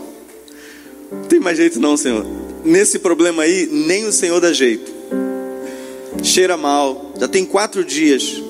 [1.12, 2.26] Não tem mais jeito não, Senhor.
[2.64, 4.92] Nesse problema aí, nem o Senhor dá jeito.
[6.22, 7.14] Cheira mal.
[7.20, 8.42] Já tem quatro dias.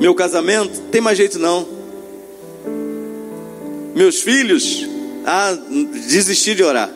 [0.00, 1.79] Meu casamento, tem mais jeito não
[3.94, 4.86] meus filhos,
[5.24, 5.56] ah,
[6.08, 6.90] desisti de orar.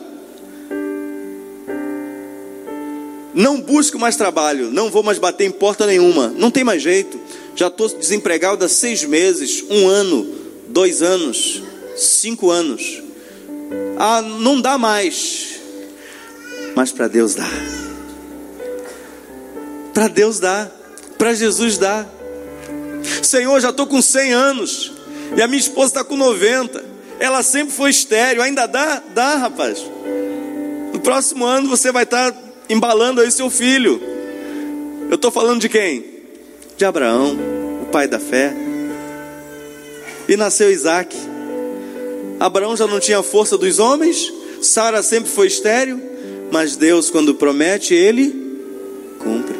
[3.33, 7.19] Não busco mais trabalho, não vou mais bater em porta nenhuma, não tem mais jeito.
[7.55, 10.25] Já estou desempregado há seis meses, um ano,
[10.69, 11.61] dois anos,
[11.97, 13.03] cinco anos.
[13.97, 15.55] Ah, não dá mais.
[16.75, 17.49] Mas para Deus dá.
[19.93, 20.69] Para Deus dá.
[21.17, 22.05] Para Jesus dá.
[23.23, 24.94] Senhor, já estou com 100 anos.
[25.35, 26.83] E a minha esposa está com 90.
[27.19, 28.41] Ela sempre foi estéreo.
[28.41, 29.01] Ainda dá?
[29.13, 29.83] Dá, rapaz.
[30.93, 32.37] No próximo ano você vai estar tá
[32.69, 34.01] embalando aí seu filho.
[35.09, 36.03] Eu estou falando de quem?
[36.77, 37.37] De Abraão,
[37.83, 38.53] o pai da fé.
[40.27, 41.15] E nasceu Isaac.
[42.39, 46.01] Abraão já não tinha força dos homens, Sara sempre foi estéreo,
[46.51, 48.33] mas Deus, quando promete, ele
[49.19, 49.55] cumpre.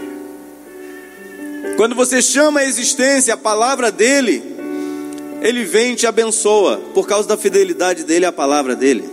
[1.78, 4.55] Quando você chama a existência, a palavra dele,
[5.45, 9.08] ele vem e te abençoa, por causa da fidelidade dele à palavra dele.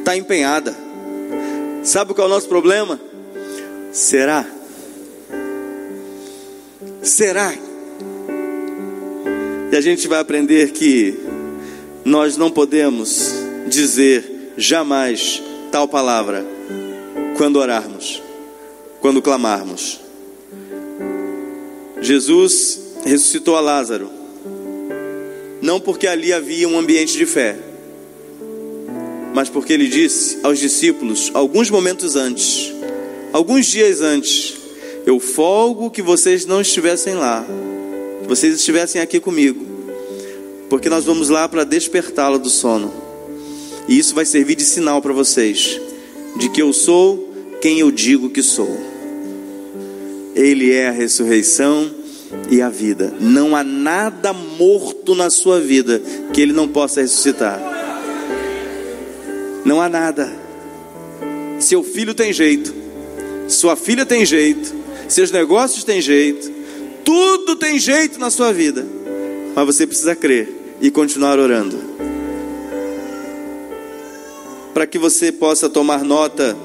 [0.00, 0.76] Está empenhada.
[1.82, 3.00] Sabe qual é o nosso problema?
[3.90, 4.46] Será?
[7.02, 7.54] Será?
[9.72, 11.18] E a gente vai aprender que
[12.04, 13.32] nós não podemos
[13.66, 16.44] dizer jamais tal palavra
[17.38, 18.22] quando orarmos,
[19.00, 20.00] quando clamarmos.
[22.02, 24.19] Jesus ressuscitou a Lázaro,
[25.60, 27.56] não porque ali havia um ambiente de fé,
[29.34, 32.72] mas porque ele disse aos discípulos, alguns momentos antes,
[33.32, 34.54] alguns dias antes:
[35.06, 37.46] Eu folgo que vocês não estivessem lá,
[38.22, 39.70] que vocês estivessem aqui comigo
[40.70, 42.94] porque nós vamos lá para despertá-la do sono.
[43.88, 45.80] E isso vai servir de sinal para vocês
[46.36, 47.28] de que eu sou
[47.60, 48.78] quem eu digo que sou.
[50.32, 51.90] Ele é a ressurreição
[52.50, 53.12] e a vida.
[53.20, 56.00] Não há nada morto na sua vida
[56.32, 57.60] que ele não possa ressuscitar.
[59.64, 60.32] Não há nada.
[61.58, 62.74] Seu filho tem jeito,
[63.46, 64.74] sua filha tem jeito,
[65.08, 66.50] seus negócios têm jeito,
[67.04, 68.86] tudo tem jeito na sua vida.
[69.54, 70.48] Mas você precisa crer
[70.80, 71.78] e continuar orando.
[74.72, 76.56] Para que você possa tomar nota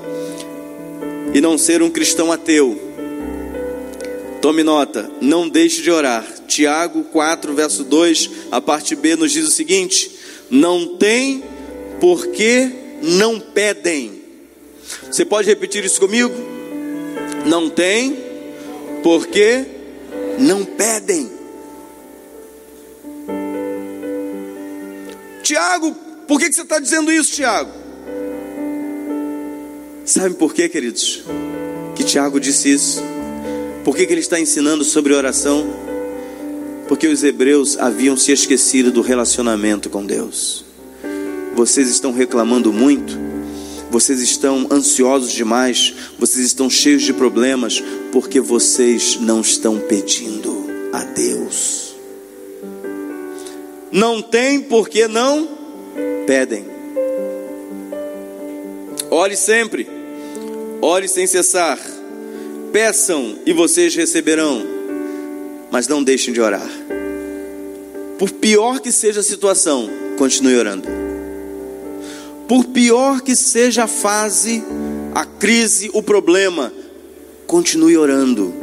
[1.34, 2.85] e não ser um cristão ateu.
[4.46, 6.24] Tome nota, não deixe de orar.
[6.46, 10.20] Tiago 4, verso 2, a parte B nos diz o seguinte:
[10.52, 11.44] Não tem
[12.00, 12.70] porque
[13.02, 14.22] não pedem.
[15.10, 16.32] Você pode repetir isso comigo?
[17.44, 18.20] Não tem
[19.02, 19.66] porque
[20.38, 21.28] não pedem.
[25.42, 25.92] Tiago,
[26.28, 27.72] por que, que você está dizendo isso, Tiago?
[30.06, 31.24] Sabe por quê, queridos?
[31.96, 33.15] Que Tiago disse isso?
[33.86, 35.66] Por que, que ele está ensinando sobre oração?
[36.90, 40.66] Porque os hebreus haviam se esquecido do relacionamento com Deus.
[41.56, 43.18] Vocês estão reclamando muito,
[43.90, 51.06] vocês estão ansiosos demais, vocês estão cheios de problemas, porque vocês não estão pedindo a
[51.06, 51.86] Deus
[53.96, 55.48] não tem porque não
[56.28, 56.66] pedem.
[59.10, 59.88] Ore sempre,
[60.82, 61.80] ore sem cessar,
[62.76, 64.62] peçam e vocês receberão,
[65.72, 66.70] mas não deixem de orar.
[68.20, 70.86] Por pior que seja a situação, continue orando.
[72.50, 74.62] Por pior que seja a fase,
[75.14, 76.74] a crise, o problema,
[77.48, 78.54] continue orando,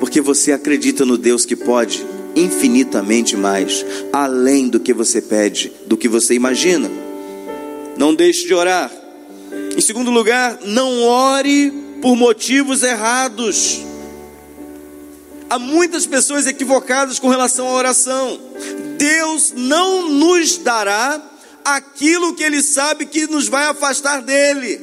[0.00, 5.94] porque você acredita no Deus que pode infinitamente mais, além do que você pede, do
[5.94, 6.90] que você imagina.
[7.98, 8.90] Não deixe de orar.
[9.76, 13.80] Em segundo lugar, não ore por motivos errados.
[15.50, 18.38] Há muitas pessoas equivocadas com relação à oração.
[18.98, 21.22] Deus não nos dará
[21.64, 24.80] aquilo que Ele sabe que nos vai afastar dele.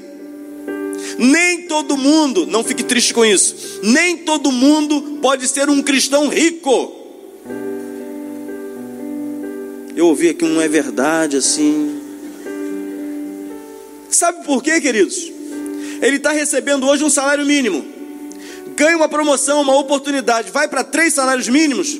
[1.18, 6.28] Nem todo mundo, não fique triste com isso, nem todo mundo pode ser um cristão
[6.28, 6.94] rico.
[9.96, 12.02] Eu ouvi aqui um é verdade assim.
[14.10, 15.35] Sabe por quê, queridos?
[16.02, 17.86] Ele está recebendo hoje um salário mínimo,
[18.76, 22.00] ganha uma promoção, uma oportunidade, vai para três salários mínimos.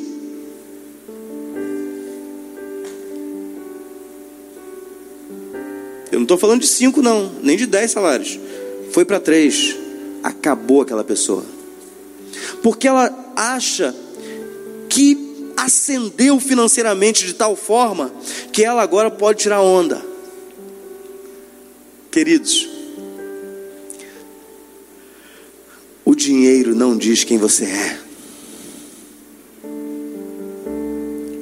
[6.12, 8.40] Eu não estou falando de cinco, não, nem de dez salários.
[8.92, 9.76] Foi para três.
[10.24, 11.44] acabou aquela pessoa.
[12.64, 13.94] Porque ela acha
[14.88, 18.12] que ascendeu financeiramente de tal forma
[18.52, 20.02] que ela agora pode tirar onda.
[22.10, 22.75] Queridos,
[26.06, 28.00] o dinheiro não diz quem você é.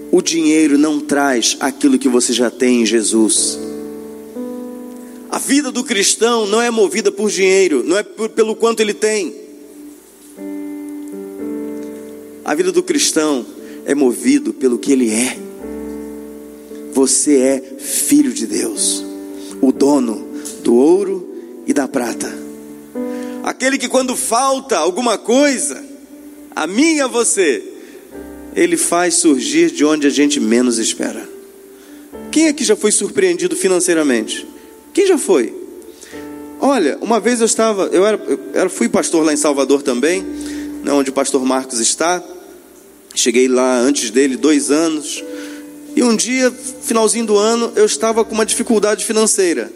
[0.09, 3.59] O dinheiro não traz aquilo que você já tem em Jesus.
[5.29, 8.93] A vida do cristão não é movida por dinheiro, não é por, pelo quanto ele
[8.93, 9.35] tem.
[12.45, 13.45] A vida do cristão
[13.85, 15.37] é movido pelo que ele é.
[16.93, 19.03] Você é filho de Deus,
[19.59, 20.25] o dono
[20.63, 21.27] do ouro
[21.65, 22.42] e da prata.
[23.43, 25.83] Aquele que quando falta alguma coisa,
[26.55, 27.61] a mim e a você,
[28.55, 31.27] ele faz surgir de onde a gente menos espera.
[32.31, 34.47] Quem aqui já foi surpreendido financeiramente?
[34.93, 35.53] Quem já foi?
[36.59, 38.17] Olha, uma vez eu estava, eu era,
[38.53, 40.21] eu fui pastor lá em Salvador também,
[40.81, 42.23] né, onde o pastor Marcos está.
[43.13, 45.21] Cheguei lá antes dele dois anos.
[45.95, 46.49] E um dia,
[46.81, 49.71] finalzinho do ano, eu estava com uma dificuldade financeira.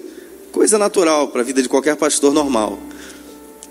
[0.53, 2.79] Coisa natural para a vida de qualquer pastor normal.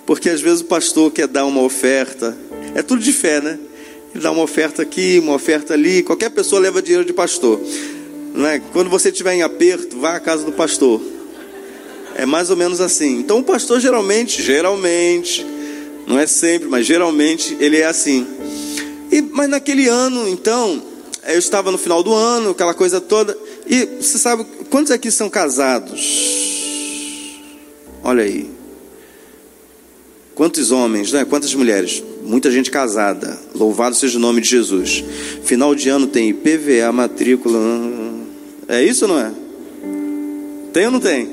[0.07, 2.37] Porque às vezes o pastor quer dar uma oferta.
[2.75, 3.59] É tudo de fé, né?
[4.15, 6.03] Ele dá uma oferta aqui, uma oferta ali.
[6.03, 7.61] Qualquer pessoa leva dinheiro de pastor.
[8.33, 8.61] Não é?
[8.73, 11.03] Quando você estiver em aperto, vá à casa do pastor.
[12.15, 13.19] É mais ou menos assim.
[13.19, 15.45] Então o pastor geralmente, geralmente,
[16.07, 18.27] não é sempre, mas geralmente ele é assim.
[19.11, 20.83] E, mas naquele ano, então,
[21.27, 23.37] eu estava no final do ano, aquela coisa toda.
[23.67, 26.01] E você sabe, quantos aqui são casados?
[28.03, 28.56] Olha aí.
[30.37, 31.25] Quantos homens, né?
[31.25, 32.05] Quantas mulheres?
[32.23, 33.39] Muita gente casada.
[33.55, 35.03] Louvado seja o nome de Jesus.
[35.45, 37.59] Final de ano tem IPVA, matrícula.
[38.69, 39.33] É isso não é?
[40.75, 41.27] Tem ou não tem?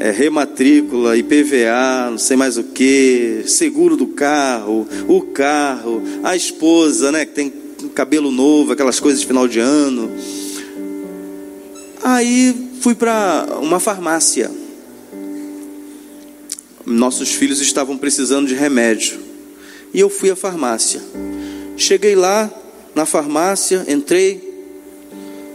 [0.00, 7.12] É rematrícula, IPVA, não sei mais o que, seguro do carro, o carro, a esposa,
[7.12, 7.26] né?
[7.26, 7.52] Que tem
[7.94, 10.10] cabelo novo, aquelas coisas de final de ano.
[12.02, 14.61] Aí fui para uma farmácia
[16.84, 19.20] nossos filhos estavam precisando de remédio.
[19.94, 21.00] E eu fui à farmácia.
[21.76, 22.50] Cheguei lá
[22.94, 24.42] na farmácia, entrei,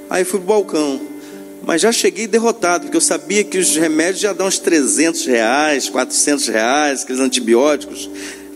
[0.09, 0.99] aí fui pro balcão.
[1.65, 5.89] Mas já cheguei derrotado, porque eu sabia que os remédios já dão uns 300 reais,
[5.89, 8.09] 400 reais, aqueles antibióticos.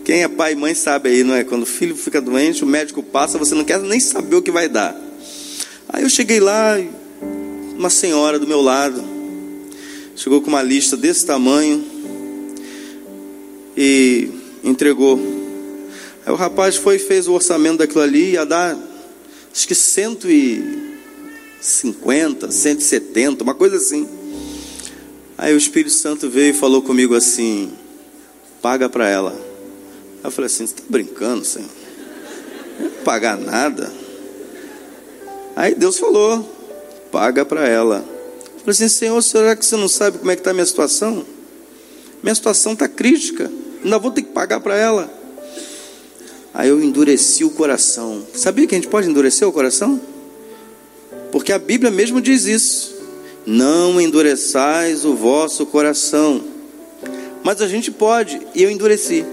[0.04, 1.44] Quem é pai e mãe sabe aí, não é?
[1.44, 4.50] Quando o filho fica doente, o médico passa, você não quer nem saber o que
[4.50, 4.98] vai dar.
[5.88, 6.76] Aí eu cheguei lá,
[7.76, 9.04] uma senhora do meu lado,
[10.16, 11.84] chegou com uma lista desse tamanho,
[13.76, 14.30] e
[14.62, 15.18] entregou.
[16.24, 18.78] Aí o rapaz foi e fez o orçamento daquilo ali, ia dar
[19.52, 24.08] acho que 150, 170, uma coisa assim.
[25.36, 27.72] Aí o Espírito Santo veio e falou comigo assim:
[28.60, 29.30] paga para ela.
[29.32, 29.38] Aí
[30.24, 31.68] eu falei assim: você está brincando, Senhor?
[32.80, 33.92] Não pagar nada.
[35.56, 36.48] Aí Deus falou:
[37.10, 38.04] paga para ela.
[38.54, 40.66] Eu falei assim: Senhor, será que você não sabe como é que está a minha
[40.66, 41.26] situação?
[42.22, 43.50] Minha situação está crítica
[43.82, 45.22] ainda vou ter que pagar para ela.
[46.54, 48.22] Aí eu endureci o coração.
[48.34, 50.00] Sabia que a gente pode endurecer o coração?
[51.30, 52.94] Porque a Bíblia mesmo diz isso.
[53.46, 56.44] Não endureçais o vosso coração.
[57.42, 59.24] Mas a gente pode, e eu endureci.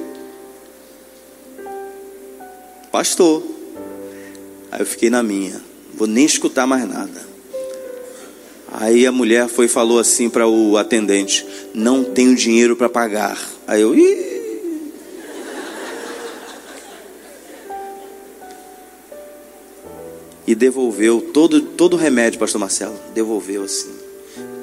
[2.91, 3.43] Pastor.
[4.71, 5.61] Aí eu fiquei na minha.
[5.93, 7.27] Vou nem escutar mais nada.
[8.71, 13.37] Aí a mulher foi e falou assim para o atendente: Não tenho dinheiro para pagar.
[13.67, 14.28] Aí eu, Ih!
[20.49, 22.99] E devolveu todo, todo o remédio, pastor Marcelo.
[23.13, 23.91] Devolveu assim.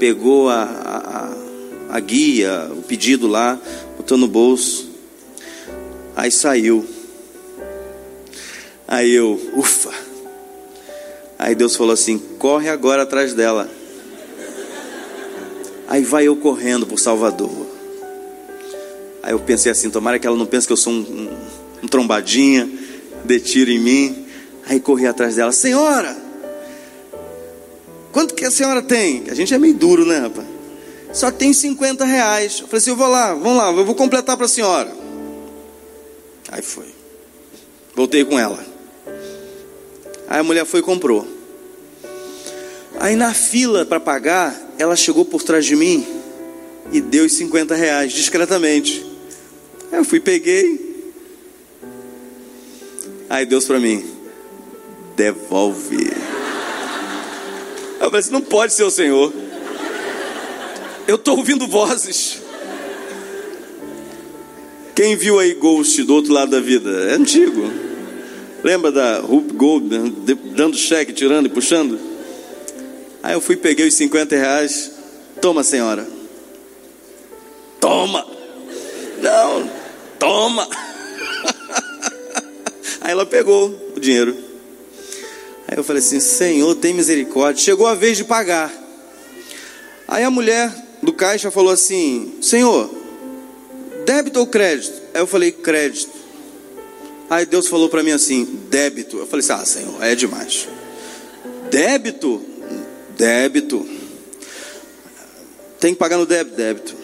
[0.01, 3.57] Pegou a, a, a guia, o pedido lá,
[3.97, 4.91] botou no bolso.
[6.16, 6.84] Aí saiu.
[8.89, 9.95] Aí eu, ufa.
[11.39, 13.70] Aí Deus falou assim: corre agora atrás dela.
[15.87, 17.64] Aí vai eu correndo por Salvador.
[19.22, 21.87] Aí eu pensei assim: tomara que ela não pense que eu sou um, um, um
[21.87, 22.68] trombadinha,
[23.24, 24.26] dê tiro em mim.
[24.69, 26.17] Aí corri atrás dela, senhora,
[28.12, 29.25] quanto que a senhora tem?
[29.31, 30.47] A gente é meio duro, né, rapaz?
[31.12, 32.59] Só tem 50 reais.
[32.61, 34.93] Eu falei assim: eu vou lá, vamos lá, eu vou completar para a senhora.
[36.51, 36.95] Aí foi.
[37.95, 38.59] Voltei com ela.
[40.29, 41.27] Aí a mulher foi e comprou.
[42.99, 46.07] Aí na fila para pagar, ela chegou por trás de mim
[46.93, 49.05] e deu os 50 reais discretamente.
[49.93, 50.87] Aí eu fui, peguei.
[53.29, 54.16] Aí Deus para mim,
[55.17, 56.12] devolve.
[57.99, 59.33] Eu falei assim, não pode ser o Senhor.
[61.09, 62.43] Eu estou ouvindo vozes.
[64.95, 66.91] Quem viu aí Ghost do outro lado da vida?
[67.11, 67.71] É antigo.
[68.62, 70.12] Lembra da Rup Gold né?
[70.57, 71.99] dando cheque, tirando e puxando?
[73.23, 74.93] Aí eu fui, peguei os 50 reais.
[75.41, 76.07] Toma, senhora.
[77.81, 78.27] Toma.
[79.21, 79.71] Não,
[80.19, 80.69] toma.
[83.01, 84.45] Aí ela pegou o dinheiro.
[85.69, 87.62] Aí eu falei assim: Senhor, tem misericórdia.
[87.62, 88.73] Chegou a vez de pagar.
[90.07, 92.91] Aí a mulher do caixa falou assim: Senhor,
[94.05, 95.03] débito ou crédito?
[95.12, 96.17] Aí eu falei: crédito.
[97.29, 99.19] Aí Deus falou para mim assim: débito.
[99.19, 100.69] Eu falei assim: ah, Senhor, é demais.
[101.71, 102.41] Débito?
[103.17, 103.87] Débito.
[105.81, 106.57] Tem que pagar no débito?
[106.57, 106.95] Débito.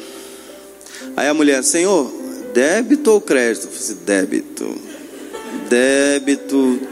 [1.17, 2.11] Aí a mulher: Senhor,
[2.55, 3.65] débito ou crédito?
[3.65, 4.79] Eu falei assim: débito.
[5.69, 6.92] Débito.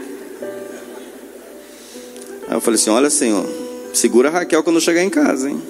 [2.51, 3.47] Aí eu falei assim: Olha, Senhor,
[3.93, 5.61] segura a Raquel quando eu chegar em casa, hein?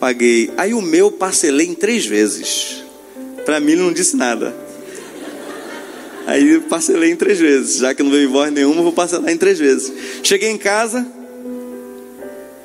[0.00, 0.50] Paguei.
[0.56, 2.82] Aí o meu parcelei em três vezes.
[3.44, 4.52] Para mim não disse nada.
[6.26, 7.76] Aí parcelei em três vezes.
[7.76, 9.92] Já que não veio voz nenhuma, vou parcelar em três vezes.
[10.24, 11.06] Cheguei em casa,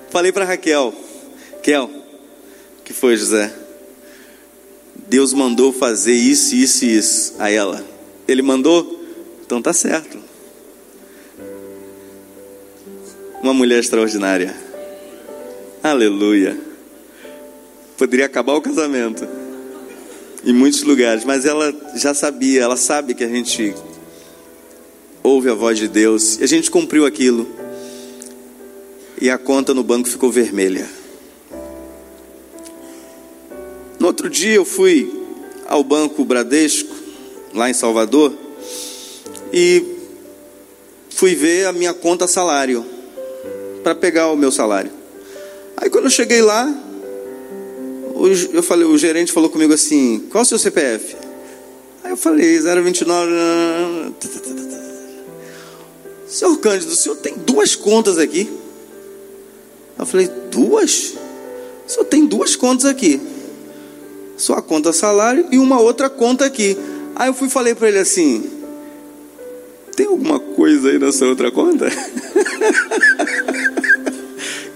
[0.10, 0.92] falei para Raquel:
[1.62, 1.92] Kel,
[2.84, 3.54] que foi, José?
[5.08, 7.36] Deus mandou fazer isso, isso e isso.
[7.38, 7.86] A ela:
[8.28, 9.00] Ele mandou?
[9.46, 10.29] Então tá certo.
[13.42, 14.54] Uma mulher extraordinária.
[15.82, 16.60] Aleluia.
[17.98, 19.26] Poderia acabar o casamento
[20.44, 23.74] em muitos lugares, mas ela já sabia, ela sabe que a gente
[25.24, 27.48] ouve a voz de Deus e a gente cumpriu aquilo.
[29.22, 30.88] E a conta no banco ficou vermelha.
[34.00, 35.14] No outro dia eu fui
[35.68, 36.96] ao Banco Bradesco,
[37.54, 38.34] lá em Salvador,
[39.52, 39.84] e
[41.10, 42.86] fui ver a minha conta salário,
[43.84, 44.92] para pegar o meu salário.
[45.78, 46.74] Aí quando eu cheguei lá,
[48.54, 51.16] eu falei, o gerente falou comigo assim: qual é o seu CPF?
[52.04, 53.32] Aí eu falei, 029.
[56.28, 58.50] Senhor Cândido, o senhor tem duas contas aqui?
[59.98, 61.16] Eu falei, duas?
[61.88, 63.20] O senhor tem duas contas aqui.
[64.38, 66.78] Sua conta salário e uma outra conta aqui.
[67.16, 68.44] Aí eu fui falei para ele assim:
[69.96, 71.90] tem alguma coisa aí nessa outra conta?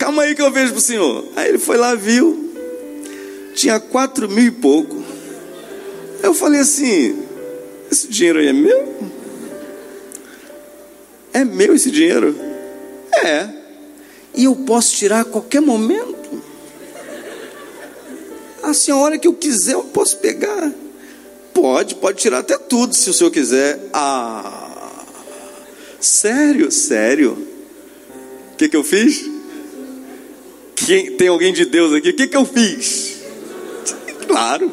[0.03, 1.23] Calma aí que eu vejo pro senhor.
[1.33, 2.43] Aí ele foi lá, viu
[3.53, 5.01] tinha quatro mil e pouco.
[6.21, 7.23] Eu falei assim:
[7.89, 8.93] esse dinheiro aí é meu?
[11.31, 12.35] É meu esse dinheiro?
[13.23, 13.47] É.
[14.35, 16.43] E eu posso tirar a qualquer momento?
[18.61, 20.69] Assim, a hora que eu quiser, eu posso pegar.
[21.53, 23.79] Pode, pode tirar até tudo se o senhor quiser.
[23.93, 25.05] Ah,
[26.01, 27.37] sério, sério.
[28.51, 29.32] O que, que eu fiz?
[30.85, 32.09] Quem, tem alguém de Deus aqui?
[32.09, 33.21] O que, que eu fiz?
[34.27, 34.71] Claro.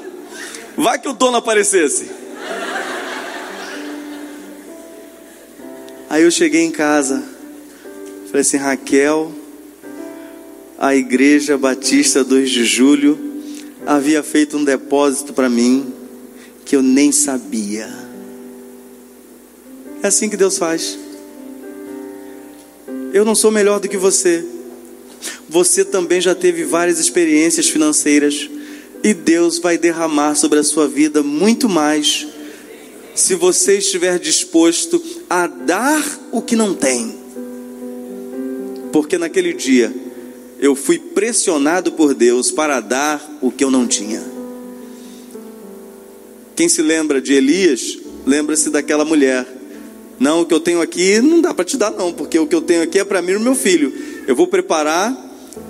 [0.77, 2.11] Vai que o dono aparecesse.
[6.09, 7.23] Aí eu cheguei em casa.
[8.27, 9.33] Falei assim, Raquel,
[10.79, 13.19] a igreja Batista 2 de Julho
[13.87, 15.93] havia feito um depósito para mim
[16.65, 17.89] que eu nem sabia.
[20.03, 20.99] É assim que Deus faz.
[23.13, 24.45] Eu não sou melhor do que você.
[25.49, 28.49] Você também já teve várias experiências financeiras
[29.03, 32.27] e Deus vai derramar sobre a sua vida muito mais,
[33.15, 36.03] se você estiver disposto a dar
[36.33, 37.19] o que não tem.
[38.93, 39.93] Porque naquele dia
[40.59, 44.23] eu fui pressionado por Deus para dar o que eu não tinha.
[46.55, 49.47] Quem se lembra de Elias, lembra-se daquela mulher.
[50.19, 52.55] Não, o que eu tenho aqui não dá para te dar, não, porque o que
[52.55, 53.91] eu tenho aqui é para mim e meu filho.
[54.31, 55.13] Eu vou preparar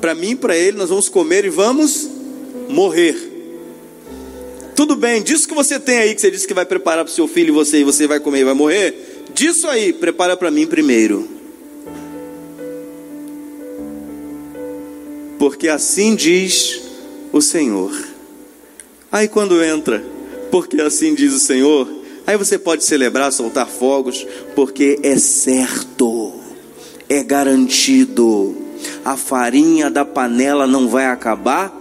[0.03, 2.07] para mim e para ele, nós vamos comer e vamos
[2.69, 3.17] morrer.
[4.77, 7.15] Tudo bem, disso que você tem aí, que você disse que vai preparar para o
[7.15, 10.51] seu filho e você, e você vai comer e vai morrer, disso aí, prepara para
[10.51, 11.27] mim primeiro.
[15.39, 16.83] Porque assim diz
[17.33, 17.99] o Senhor.
[19.11, 20.05] Aí quando entra,
[20.51, 21.91] porque assim diz o Senhor,
[22.27, 26.20] aí você pode celebrar, soltar fogos, porque é certo,
[27.31, 28.57] garantido.
[29.05, 31.73] A farinha da panela não vai acabar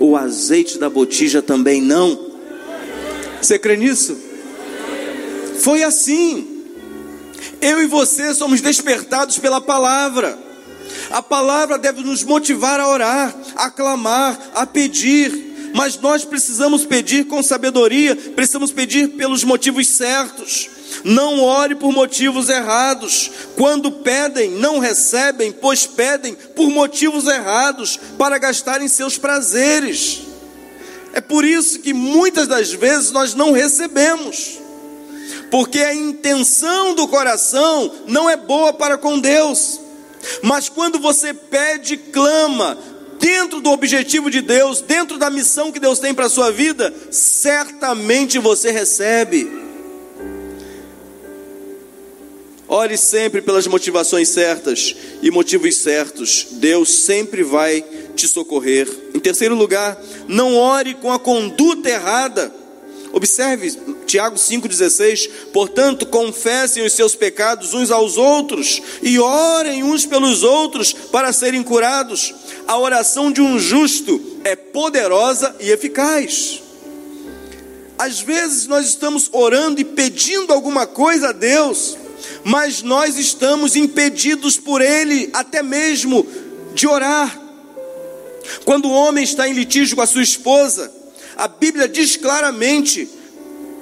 [0.00, 2.18] o azeite da botija também não.
[3.40, 4.18] Você crê nisso?
[5.60, 6.64] Foi assim.
[7.60, 10.36] Eu e você somos despertados pela palavra.
[11.10, 15.70] A palavra deve nos motivar a orar, a clamar, a pedir.
[15.72, 20.75] Mas nós precisamos pedir com sabedoria, precisamos pedir pelos motivos certos.
[21.04, 23.30] Não ore por motivos errados.
[23.56, 30.22] Quando pedem, não recebem, pois pedem por motivos errados, para gastarem seus prazeres.
[31.12, 34.58] É por isso que muitas das vezes nós não recebemos,
[35.50, 39.80] porque a intenção do coração não é boa para com Deus.
[40.42, 42.76] Mas quando você pede, clama,
[43.18, 46.92] dentro do objetivo de Deus, dentro da missão que Deus tem para a sua vida,
[47.10, 49.65] certamente você recebe.
[52.68, 56.46] Ore sempre pelas motivações certas e motivos certos.
[56.52, 57.84] Deus sempre vai
[58.16, 58.88] te socorrer.
[59.14, 62.52] Em terceiro lugar, não ore com a conduta errada.
[63.12, 63.70] Observe
[64.04, 70.92] Tiago 5,16: Portanto, confessem os seus pecados uns aos outros e orem uns pelos outros
[70.92, 72.34] para serem curados.
[72.66, 76.62] A oração de um justo é poderosa e eficaz.
[77.98, 81.96] Às vezes nós estamos orando e pedindo alguma coisa a Deus,
[82.46, 86.24] mas nós estamos impedidos por Ele até mesmo
[86.74, 87.36] de orar.
[88.64, 90.92] Quando o homem está em litígio com a sua esposa,
[91.36, 93.08] a Bíblia diz claramente: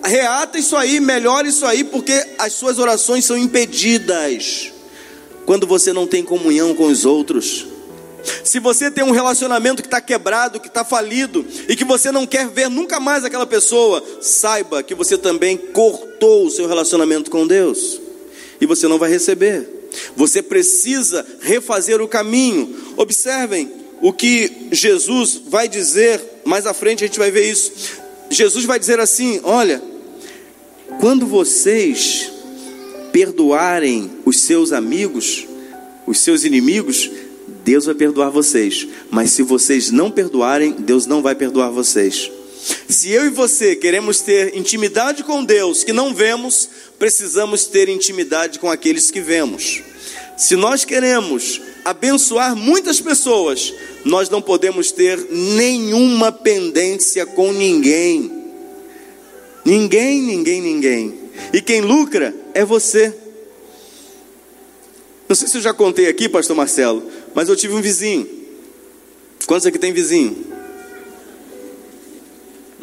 [0.03, 4.73] reata isso aí, melhora isso aí, porque as suas orações são impedidas
[5.45, 7.67] quando você não tem comunhão com os outros.
[8.43, 12.27] Se você tem um relacionamento que está quebrado, que está falido e que você não
[12.27, 17.47] quer ver nunca mais aquela pessoa, saiba que você também cortou o seu relacionamento com
[17.47, 18.04] Deus
[18.61, 19.69] e você não vai receber.
[20.17, 22.75] Você precisa refazer o caminho.
[22.97, 27.73] Observem o que Jesus vai dizer mais à frente, a gente vai ver isso.
[28.31, 29.83] Jesus vai dizer assim: Olha,
[31.01, 32.31] quando vocês
[33.13, 35.47] perdoarem os seus amigos,
[36.07, 37.11] os seus inimigos,
[37.65, 38.87] Deus vai perdoar vocês.
[39.11, 42.31] Mas se vocês não perdoarem, Deus não vai perdoar vocês.
[42.89, 48.59] Se eu e você queremos ter intimidade com Deus que não vemos, precisamos ter intimidade
[48.59, 49.83] com aqueles que vemos.
[50.37, 53.73] Se nós queremos abençoar muitas pessoas,
[54.05, 58.33] nós não podemos ter nenhuma pendência com ninguém.
[59.65, 61.15] Ninguém, ninguém, ninguém.
[61.53, 63.15] E quem lucra é você.
[65.29, 67.03] Não sei se eu já contei aqui, pastor Marcelo,
[67.35, 68.29] mas eu tive um vizinho.
[69.47, 70.54] Quantos aqui tem vizinho?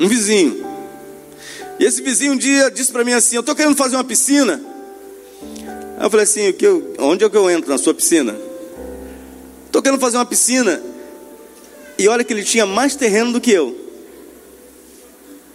[0.01, 0.65] Um vizinho.
[1.79, 4.59] E esse vizinho um dia disse para mim assim: Eu estou querendo fazer uma piscina.
[5.97, 8.35] Aí eu falei assim: o que eu, Onde é que eu entro na sua piscina?
[9.67, 10.81] Estou querendo fazer uma piscina.
[11.97, 13.77] E olha que ele tinha mais terreno do que eu.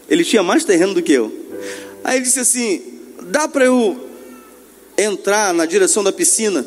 [0.08, 1.32] Ele tinha mais terreno do que eu.
[2.04, 2.82] Aí ele disse assim:
[3.22, 4.08] Dá para eu
[4.96, 6.64] entrar na direção da piscina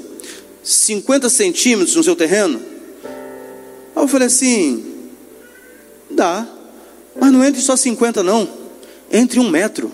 [0.62, 2.62] 50 centímetros no seu terreno?
[3.96, 5.10] Aí eu falei assim:
[6.12, 6.59] Dá.
[7.20, 8.50] Mas não entre só 50, não.
[9.12, 9.92] Entre um metro.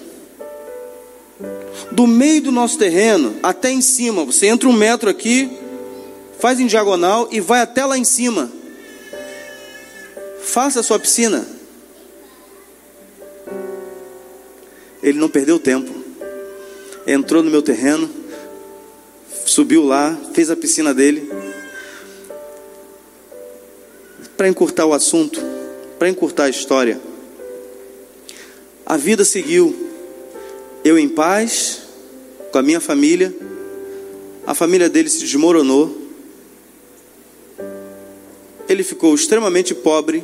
[1.92, 4.24] Do meio do nosso terreno até em cima.
[4.26, 5.50] Você entra um metro aqui,
[6.40, 8.52] faz em diagonal e vai até lá em cima.
[10.42, 11.46] Faça a sua piscina.
[15.02, 15.92] Ele não perdeu tempo.
[17.08, 18.10] Entrou no meu terreno,
[19.46, 21.32] subiu lá, fez a piscina dele.
[24.36, 25.40] Para encurtar o assunto,
[26.00, 27.00] para encurtar a história.
[28.86, 29.76] A vida seguiu.
[30.84, 31.82] Eu em paz,
[32.52, 33.36] com a minha família.
[34.46, 36.04] A família dele se desmoronou.
[38.70, 40.24] Ele ficou extremamente pobre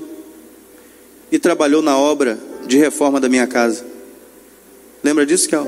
[1.32, 3.86] e trabalhou na obra de reforma da minha casa.
[5.04, 5.66] Lembra disso, Kel?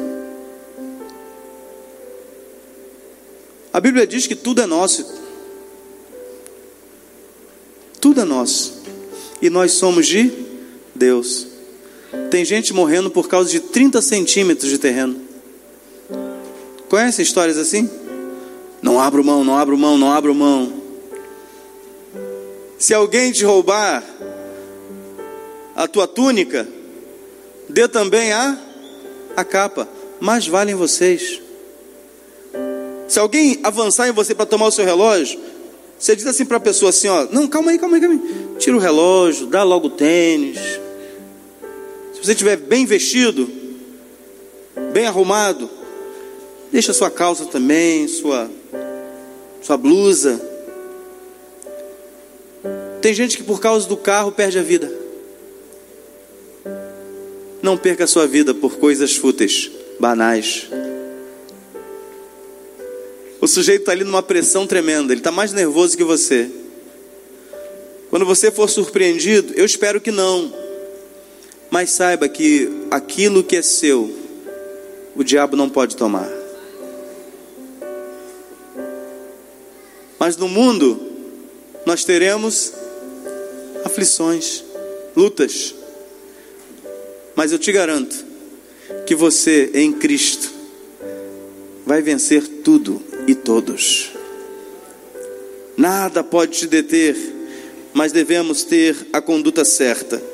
[3.71, 5.03] A Bíblia diz que tudo é nosso.
[7.99, 8.83] Tudo é nosso.
[9.41, 10.31] E nós somos de
[10.93, 11.52] Deus.
[12.29, 15.21] Tem gente morrendo por causa de 30 centímetros de terreno.
[16.89, 17.89] Conhece histórias assim?
[18.81, 20.73] Não abro mão, não abro mão, não abro mão.
[22.77, 24.03] Se alguém te roubar
[25.75, 26.67] a tua túnica,
[27.69, 28.57] dê também a,
[29.35, 29.87] a capa.
[30.19, 31.41] Mais valem vocês.
[33.07, 35.39] Se alguém avançar em você para tomar o seu relógio,
[35.97, 38.57] você diz assim para a pessoa assim, ó, não, calma aí, calma aí, calma aí.
[38.57, 40.59] Tira o relógio, dá logo o tênis,
[42.23, 43.49] você estiver bem vestido,
[44.93, 45.69] bem arrumado,
[46.71, 48.49] deixa sua calça também, sua,
[49.61, 50.41] sua blusa.
[53.01, 54.89] Tem gente que por causa do carro perde a vida.
[57.61, 59.69] Não perca a sua vida por coisas fúteis,
[59.99, 60.67] banais.
[63.41, 66.49] O sujeito está ali numa pressão tremenda, ele está mais nervoso que você.
[68.09, 70.62] Quando você for surpreendido, eu espero que não.
[71.73, 74.07] Mas saiba que aquilo que é seu,
[75.15, 76.29] o diabo não pode tomar.
[80.19, 81.01] Mas no mundo,
[81.83, 82.73] nós teremos
[83.83, 84.63] aflições,
[85.15, 85.73] lutas.
[87.35, 88.23] Mas eu te garanto
[89.07, 90.51] que você em Cristo
[91.87, 94.11] vai vencer tudo e todos.
[95.75, 97.17] Nada pode te deter,
[97.95, 100.32] mas devemos ter a conduta certa.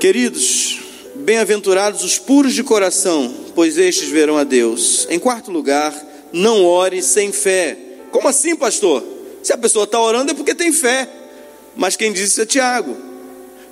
[0.00, 0.78] Queridos,
[1.14, 5.06] bem-aventurados os puros de coração, pois estes verão a Deus.
[5.10, 5.94] Em quarto lugar,
[6.32, 7.76] não ore sem fé.
[8.10, 9.04] Como assim, pastor?
[9.42, 11.06] Se a pessoa está orando é porque tem fé.
[11.76, 12.96] Mas quem disse isso é Tiago.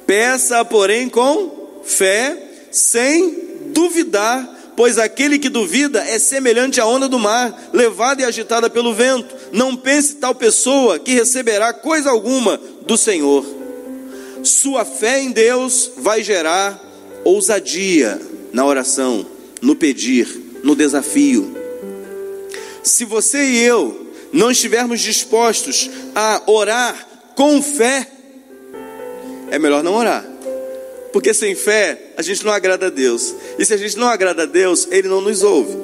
[0.07, 2.37] Peça, porém, com fé,
[2.71, 8.69] sem duvidar, pois aquele que duvida é semelhante à onda do mar, levada e agitada
[8.69, 9.35] pelo vento.
[9.51, 13.58] Não pense tal pessoa que receberá coisa alguma do Senhor.
[14.49, 16.83] Sua fé em Deus vai gerar
[17.23, 18.19] ousadia
[18.51, 19.27] na oração,
[19.61, 20.27] no pedir,
[20.65, 21.55] no desafio.
[22.83, 28.11] Se você e eu não estivermos dispostos a orar com fé,
[29.51, 30.25] é melhor não orar.
[31.13, 33.35] Porque sem fé a gente não agrada a Deus.
[33.59, 35.77] E se a gente não agrada a Deus, Ele não nos ouve.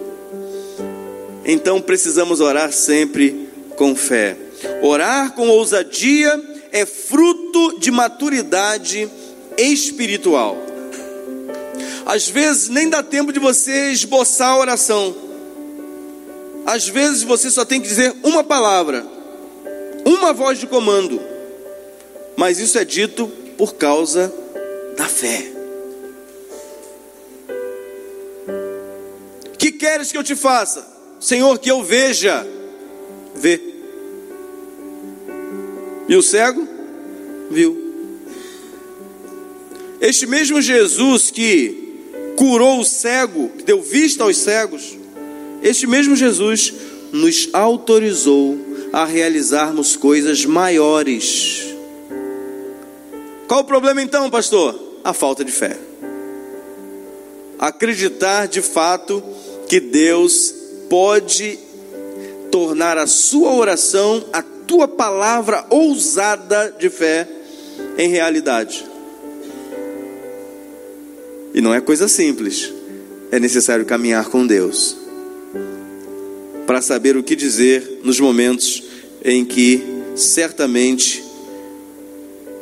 [1.45, 3.47] Então precisamos orar sempre
[3.77, 4.37] com fé.
[4.83, 9.09] Orar com ousadia é fruto de maturidade
[9.57, 10.57] espiritual.
[12.05, 15.15] Às vezes nem dá tempo de você esboçar a oração.
[16.67, 19.07] Às vezes você só tem que dizer uma palavra,
[20.05, 21.21] uma voz de comando.
[22.37, 24.35] Mas isso é dito por causa
[24.97, 25.53] da fé.
[29.57, 30.85] Que queres que eu te faça?
[31.21, 32.45] Senhor, que eu veja.
[33.37, 33.74] Vê.
[36.09, 36.67] E o cego?
[37.51, 37.85] Viu.
[40.01, 41.85] Este mesmo Jesus que
[42.37, 44.97] curou o cego, que deu vista aos cegos,
[45.63, 46.75] este mesmo Jesus
[47.13, 48.59] nos autorizou
[48.93, 51.65] a realizarmos coisas maiores.
[53.47, 54.79] Qual o problema então, pastor?
[55.03, 55.79] A falta de fé.
[57.59, 59.23] Acreditar de fato
[59.69, 60.55] que Deus
[60.91, 61.59] pode
[62.51, 67.29] tornar a sua oração, a tua palavra ousada de fé,
[67.99, 68.85] em realidade.
[71.53, 72.73] E não é coisa simples.
[73.31, 74.97] É necessário caminhar com Deus
[76.67, 78.83] para saber o que dizer nos momentos
[79.25, 79.83] em que
[80.17, 81.23] certamente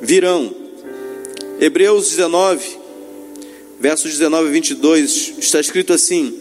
[0.00, 0.55] virão.
[1.61, 2.78] Hebreus 19,
[3.78, 6.36] versos 19 e 22, está escrito assim: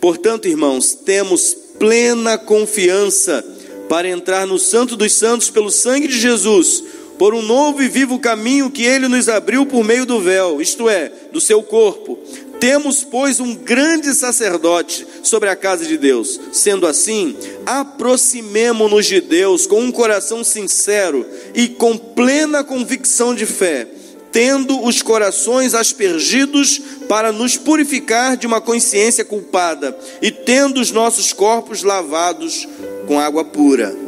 [0.00, 3.44] Portanto, irmãos, temos plena confiança
[3.88, 6.82] para entrar no Santo dos Santos pelo sangue de Jesus
[7.18, 10.88] por um novo e vivo caminho que ele nos abriu por meio do véu, isto
[10.88, 12.18] é, do seu corpo.
[12.58, 16.40] Temos, pois, um grande sacerdote sobre a casa de Deus.
[16.52, 23.86] Sendo assim, aproximemo-nos de Deus com um coração sincero e com plena convicção de fé,
[24.30, 31.32] tendo os corações aspergidos para nos purificar de uma consciência culpada e tendo os nossos
[31.32, 32.66] corpos lavados
[33.06, 34.02] com água pura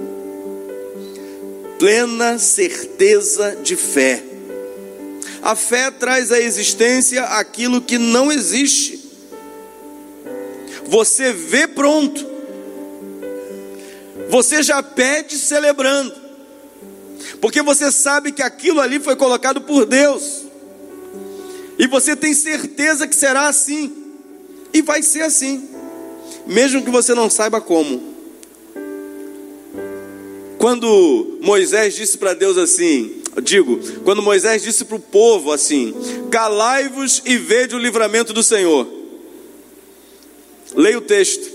[1.78, 4.22] plena certeza de fé.
[5.42, 8.98] A fé traz à existência aquilo que não existe.
[10.86, 12.26] Você vê pronto.
[14.30, 16.14] Você já pede celebrando.
[17.40, 20.44] Porque você sabe que aquilo ali foi colocado por Deus.
[21.78, 23.92] E você tem certeza que será assim.
[24.72, 25.68] E vai ser assim.
[26.46, 28.13] Mesmo que você não saiba como.
[30.64, 35.94] Quando Moisés disse para Deus assim, digo, quando Moisés disse para o povo assim:
[36.30, 38.88] Calai-vos e vede o livramento do Senhor.
[40.74, 41.52] Leia o texto.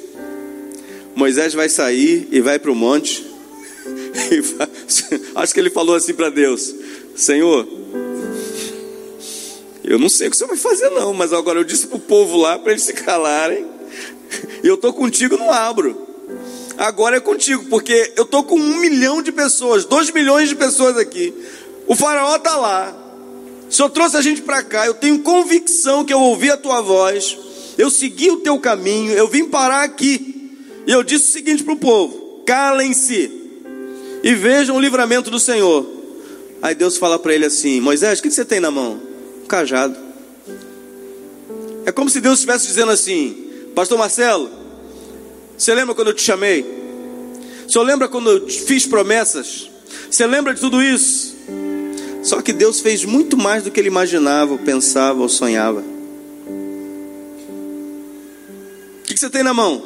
[1.16, 3.26] Moisés vai sair e vai para o monte.
[4.56, 4.70] Vai,
[5.38, 6.72] acho que ele falou assim para Deus:
[7.16, 7.68] Senhor,
[9.84, 12.00] eu não sei o que você vai fazer, não, mas agora eu disse para o
[12.00, 13.66] povo lá para eles se calarem.
[14.64, 16.09] E eu estou contigo, não abro
[16.80, 20.98] agora é contigo, porque eu estou com um milhão de pessoas, dois milhões de pessoas
[20.98, 21.34] aqui.
[21.86, 22.96] O faraó está lá.
[23.70, 24.86] O Senhor trouxe a gente para cá.
[24.86, 27.38] Eu tenho convicção que eu ouvi a tua voz.
[27.78, 29.12] Eu segui o teu caminho.
[29.12, 30.56] Eu vim parar aqui.
[30.88, 33.32] E eu disse o seguinte para o povo: calem-se
[34.24, 35.86] e vejam o livramento do Senhor.
[36.62, 39.00] Aí Deus fala para ele assim: Moisés, o que você tem na mão?
[39.44, 39.96] Um cajado.
[41.86, 44.50] É como se Deus estivesse dizendo assim: Pastor Marcelo,
[45.60, 46.66] você lembra quando eu te chamei?
[47.68, 49.70] Você lembra quando eu fiz promessas?
[50.10, 51.36] Você lembra de tudo isso?
[52.24, 55.84] Só que Deus fez muito mais do que ele imaginava, ou pensava, ou sonhava.
[59.02, 59.84] O que você tem na mão?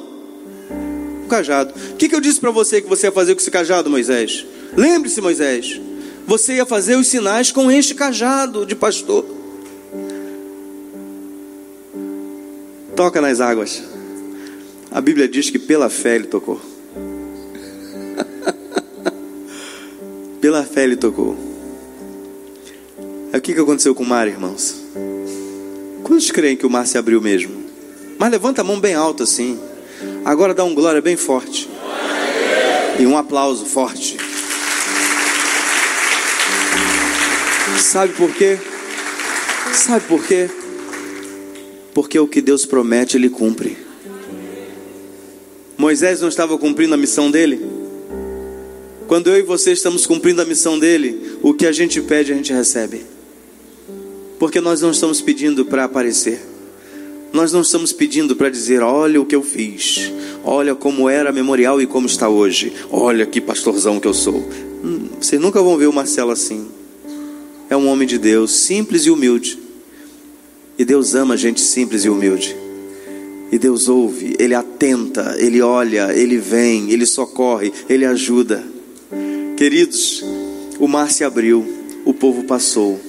[1.25, 1.73] Um cajado.
[1.91, 4.45] O que eu disse para você que você ia fazer com esse cajado, Moisés?
[4.77, 5.81] Lembre-se, Moisés.
[6.27, 9.25] Você ia fazer os sinais com este cajado de pastor.
[12.95, 13.92] toca nas águas.
[14.93, 16.61] A Bíblia diz que pela fé ele tocou.
[20.39, 21.35] pela fé ele tocou.
[23.33, 24.75] Aí o que, que aconteceu com o mar, irmãos?
[26.03, 27.63] Quantos creem que o mar se abriu mesmo?
[28.19, 29.59] Mas levanta a mão bem alta assim.
[30.23, 31.67] Agora dá um glória bem forte.
[32.99, 34.15] E um aplauso forte.
[37.79, 38.59] Sabe por quê?
[39.73, 40.47] Sabe por quê?
[41.95, 43.82] Porque o que Deus promete, Ele cumpre.
[45.83, 47.59] Moisés não estava cumprindo a missão dele?
[49.05, 52.35] Quando eu e você estamos cumprindo a missão dele, o que a gente pede, a
[52.37, 53.01] gente recebe.
[54.39, 56.39] Porque nós não estamos pedindo para aparecer.
[57.33, 60.09] Nós não estamos pedindo para dizer, olha o que eu fiz,
[60.41, 64.41] olha como era memorial e como está hoje, olha que pastorzão que eu sou.
[64.81, 66.65] Hum, vocês nunca vão ver o Marcelo assim.
[67.69, 69.59] É um homem de Deus, simples e humilde.
[70.79, 72.62] E Deus ama gente simples e humilde.
[73.53, 78.63] E Deus ouve, Ele atenta, Ele olha, Ele vem, Ele socorre, Ele ajuda.
[79.55, 80.25] Queridos,
[80.79, 81.63] o mar se abriu,
[82.03, 82.99] o povo passou.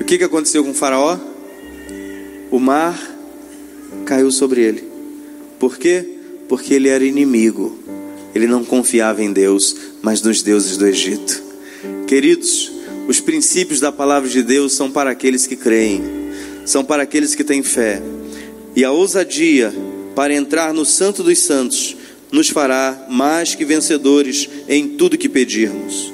[0.00, 1.18] O que, que aconteceu com o Faraó?
[2.50, 2.98] O mar
[4.06, 4.84] caiu sobre ele.
[5.58, 6.08] Por quê?
[6.48, 7.78] Porque ele era inimigo.
[8.34, 11.42] Ele não confiava em Deus, mas nos deuses do Egito.
[12.06, 12.72] Queridos,
[13.06, 16.02] os princípios da palavra de Deus são para aqueles que creem,
[16.64, 18.02] são para aqueles que têm fé.
[18.78, 19.74] E a ousadia
[20.14, 21.96] para entrar no Santo dos Santos
[22.30, 26.12] nos fará mais que vencedores em tudo que pedirmos.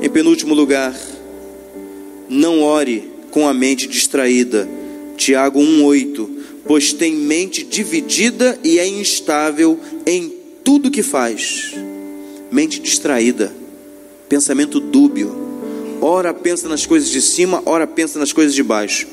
[0.00, 0.98] Em penúltimo lugar,
[2.26, 4.66] não ore com a mente distraída
[5.18, 6.30] Tiago 1,8:
[6.64, 10.32] Pois tem mente dividida e é instável em
[10.64, 11.74] tudo que faz.
[12.50, 13.52] Mente distraída,
[14.26, 15.36] pensamento dúbio.
[16.00, 19.06] Ora pensa nas coisas de cima, ora pensa nas coisas de baixo.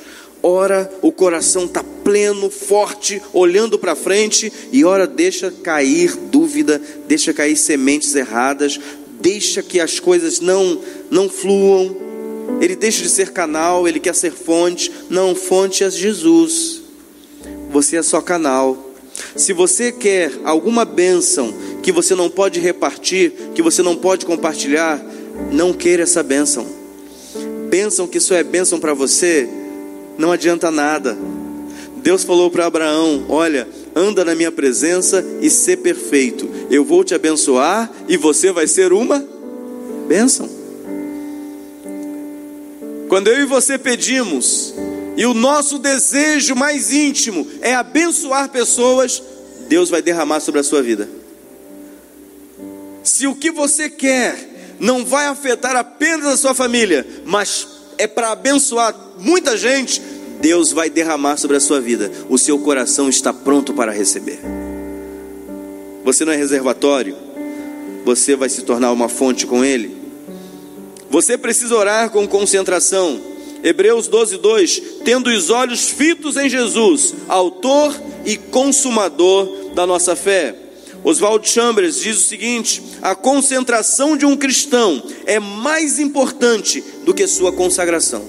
[0.44, 7.34] Ora o coração está pleno, forte, olhando para frente, e ora deixa cair dúvida, deixa
[7.34, 8.80] cair sementes erradas,
[9.20, 10.82] deixa que as coisas não
[11.12, 11.96] não fluam,
[12.60, 14.92] ele deixa de ser canal, ele quer ser fonte.
[15.10, 16.82] Não, fonte é Jesus.
[17.72, 18.92] Você é só canal.
[19.36, 25.04] Se você quer alguma bênção que você não pode repartir, que você não pode compartilhar,
[25.52, 26.66] não queira essa bênção.
[27.70, 29.48] Bênção que só é bênção para você,
[30.18, 31.18] não adianta nada.
[31.98, 36.50] Deus falou para Abraão: Olha, anda na minha presença e ser perfeito.
[36.70, 39.26] Eu vou te abençoar e você vai ser uma
[40.08, 40.50] bênção.
[43.08, 44.74] Quando eu e você pedimos,
[45.18, 49.22] e o nosso desejo mais íntimo é abençoar pessoas,
[49.68, 51.10] Deus vai derramar sobre a sua vida.
[53.04, 57.68] Se o que você quer não vai afetar apenas a sua família, mas
[57.98, 60.02] é para abençoar muita gente,
[60.40, 62.12] Deus vai derramar sobre a sua vida.
[62.30, 64.40] O seu coração está pronto para receber.
[66.04, 67.16] Você não é reservatório,
[68.04, 69.96] você vai se tornar uma fonte com Ele.
[71.10, 73.22] Você precisa orar com concentração.
[73.64, 77.94] Hebreus 12, 2: Tendo os olhos fitos em Jesus, Autor
[78.26, 80.56] e Consumador da nossa fé.
[81.04, 87.26] Oswald Chambers diz o seguinte: a concentração de um cristão é mais importante do que
[87.28, 88.24] sua consagração.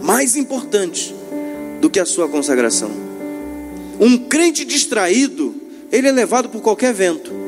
[0.00, 1.14] Mais importante
[1.80, 2.90] do que a sua consagração.
[4.00, 5.54] Um crente distraído,
[5.90, 7.42] ele é levado por qualquer vento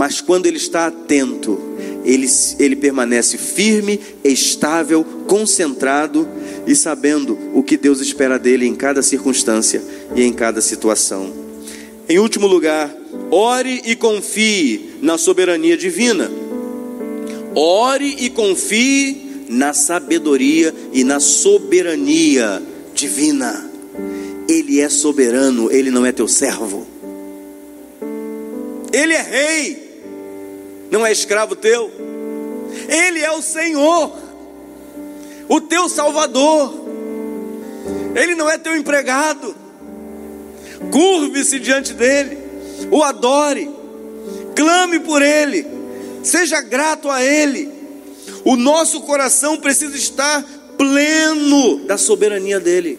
[0.00, 1.60] mas quando ele está atento,
[2.06, 2.26] ele,
[2.58, 6.26] ele permanece firme, estável, concentrado
[6.66, 9.82] e sabendo o que Deus espera dele em cada circunstância
[10.14, 11.32] e em cada situação.
[12.08, 12.94] Em último lugar,
[13.30, 16.30] ore e confie na soberania divina.
[17.54, 22.62] Ore e confie na sabedoria e na soberania
[22.94, 23.70] divina.
[24.48, 26.86] Ele é soberano, ele não é teu servo.
[28.92, 29.90] Ele é rei
[30.90, 31.90] não é escravo teu.
[32.88, 34.12] Ele é o Senhor,
[35.50, 36.72] o teu Salvador.
[38.14, 39.54] Ele não é teu empregado.
[40.92, 42.38] Curve-se diante dele,
[42.90, 43.68] o adore,
[44.54, 45.66] clame por ele,
[46.22, 47.68] seja grato a ele.
[48.44, 50.42] O nosso coração precisa estar
[50.78, 52.98] pleno da soberania dele.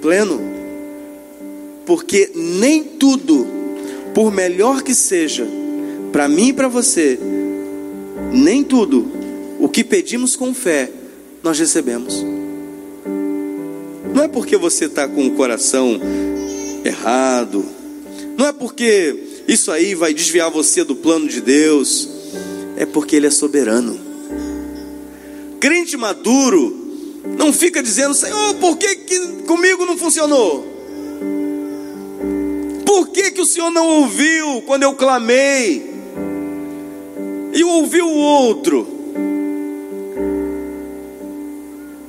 [0.00, 0.40] Pleno,
[1.84, 3.46] porque nem tudo
[4.14, 5.46] por melhor que seja,
[6.10, 7.18] para mim e para você,
[8.32, 9.06] nem tudo
[9.58, 10.90] o que pedimos com fé
[11.42, 12.24] nós recebemos.
[14.14, 16.00] Não é porque você está com o coração
[16.84, 17.64] errado,
[18.36, 22.08] não é porque isso aí vai desviar você do plano de Deus,
[22.76, 23.98] é porque Ele é soberano.
[25.60, 26.76] Crente maduro
[27.36, 30.66] não fica dizendo, Senhor, por que, que comigo não funcionou?
[32.84, 35.87] Por que, que o Senhor não ouviu quando eu clamei?
[37.52, 38.86] E ouviu o outro?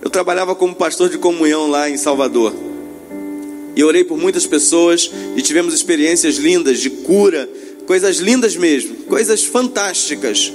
[0.01, 2.53] Eu trabalhava como pastor de comunhão lá em Salvador.
[3.75, 7.49] E orei por muitas pessoas e tivemos experiências lindas de cura,
[7.85, 10.51] coisas lindas mesmo, coisas fantásticas.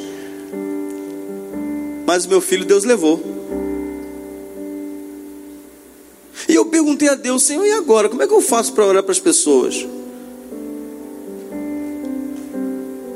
[2.06, 3.22] Mas o meu filho Deus levou.
[6.48, 8.08] E eu perguntei a Deus, Senhor, e agora?
[8.08, 9.86] Como é que eu faço para orar para as pessoas?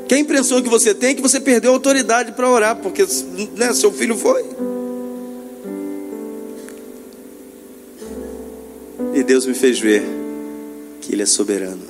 [0.09, 3.05] Que a impressão que você tem é que você perdeu a autoridade para orar, porque
[3.55, 4.43] né, seu filho foi.
[9.13, 10.01] E Deus me fez ver
[10.99, 11.83] que Ele é soberano.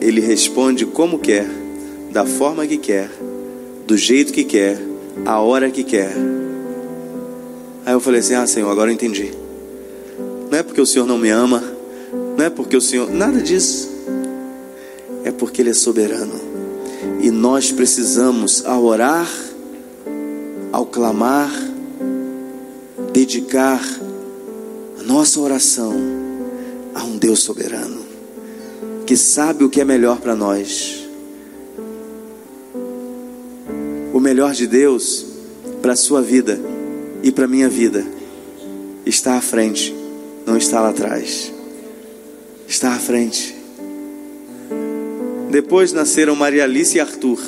[0.00, 1.48] Ele responde como quer,
[2.12, 3.10] da forma que quer,
[3.84, 4.80] do jeito que quer,
[5.26, 6.12] a hora que quer.
[7.84, 9.32] Aí eu falei assim: Ah, Senhor, agora eu entendi.
[10.48, 11.64] Não é porque o Senhor não me ama,
[12.38, 13.10] não é porque o Senhor.
[13.10, 13.91] Nada disso.
[15.24, 16.40] É porque Ele é soberano.
[17.20, 19.28] E nós precisamos, ao orar,
[20.72, 21.50] ao clamar,
[23.12, 23.80] dedicar
[24.98, 25.94] a nossa oração
[26.94, 28.00] a um Deus soberano,
[29.06, 31.06] que sabe o que é melhor para nós.
[34.12, 35.26] O melhor de Deus
[35.80, 36.60] para a sua vida
[37.22, 38.04] e para a minha vida
[39.04, 39.94] está à frente,
[40.46, 41.52] não está lá atrás.
[42.66, 43.61] Está à frente.
[45.52, 47.38] Depois nasceram Maria Alice e Arthur.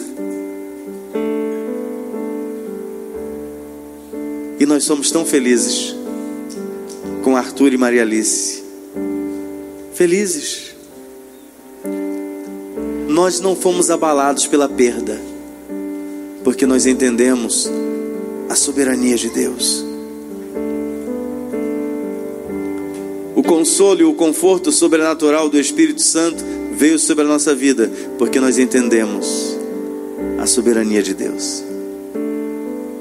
[4.61, 5.97] E nós somos tão felizes
[7.23, 8.63] com Arthur e Maria Alice.
[9.95, 10.75] Felizes.
[13.09, 15.19] Nós não fomos abalados pela perda,
[16.45, 17.71] porque nós entendemos
[18.51, 19.83] a soberania de Deus.
[23.35, 26.45] O consolo e o conforto sobrenatural do Espírito Santo
[26.75, 29.57] veio sobre a nossa vida, porque nós entendemos
[30.39, 31.65] a soberania de Deus.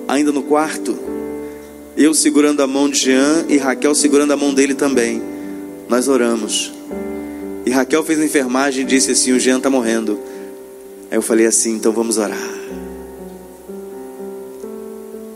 [0.08, 0.98] Ainda no quarto,
[1.98, 5.22] eu segurando a mão de Jean e Raquel segurando a mão dele também.
[5.90, 6.72] Nós oramos.
[7.66, 10.20] E Raquel fez a enfermagem e disse assim: O Jean está morrendo.
[11.10, 12.54] Aí eu falei assim: então vamos orar.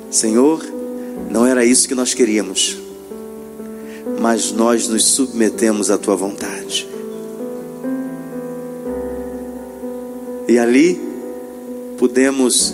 [0.09, 0.65] Senhor,
[1.29, 2.77] não era isso que nós queríamos,
[4.19, 6.87] mas nós nos submetemos à tua vontade.
[10.47, 10.99] E ali
[11.97, 12.73] pudemos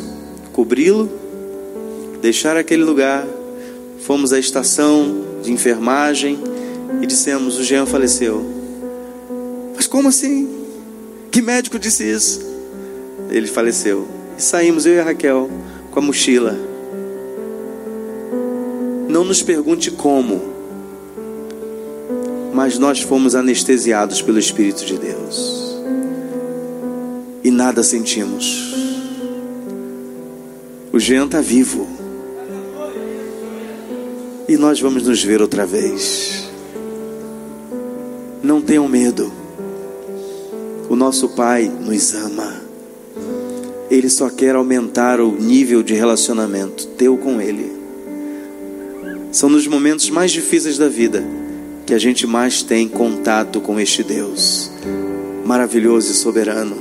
[0.51, 1.09] cobri-lo,
[2.21, 3.25] deixar aquele lugar
[4.03, 6.37] Fomos à estação de enfermagem
[7.01, 8.43] e dissemos: o Jean faleceu.
[9.73, 10.49] Mas como assim?
[11.31, 12.41] Que médico disse isso?
[13.29, 14.05] Ele faleceu.
[14.37, 15.49] E saímos, eu e a Raquel,
[15.89, 16.57] com a mochila.
[19.07, 20.41] Não nos pergunte como,
[22.53, 25.62] mas nós fomos anestesiados pelo Espírito de Deus.
[27.43, 28.73] E nada sentimos.
[30.91, 31.87] O Jean está vivo
[34.47, 36.49] e nós vamos nos ver outra vez.
[38.43, 39.31] Não tenham medo.
[40.89, 42.61] O nosso Pai nos ama.
[43.89, 47.71] Ele só quer aumentar o nível de relacionamento teu com Ele.
[49.31, 51.23] São nos momentos mais difíceis da vida
[51.85, 54.71] que a gente mais tem contato com este Deus,
[55.45, 56.77] maravilhoso e soberano,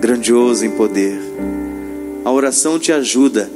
[0.00, 1.20] grandioso em poder.
[2.24, 3.50] A oração te ajuda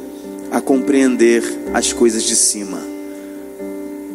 [0.51, 1.43] a compreender
[1.73, 2.95] as coisas de cima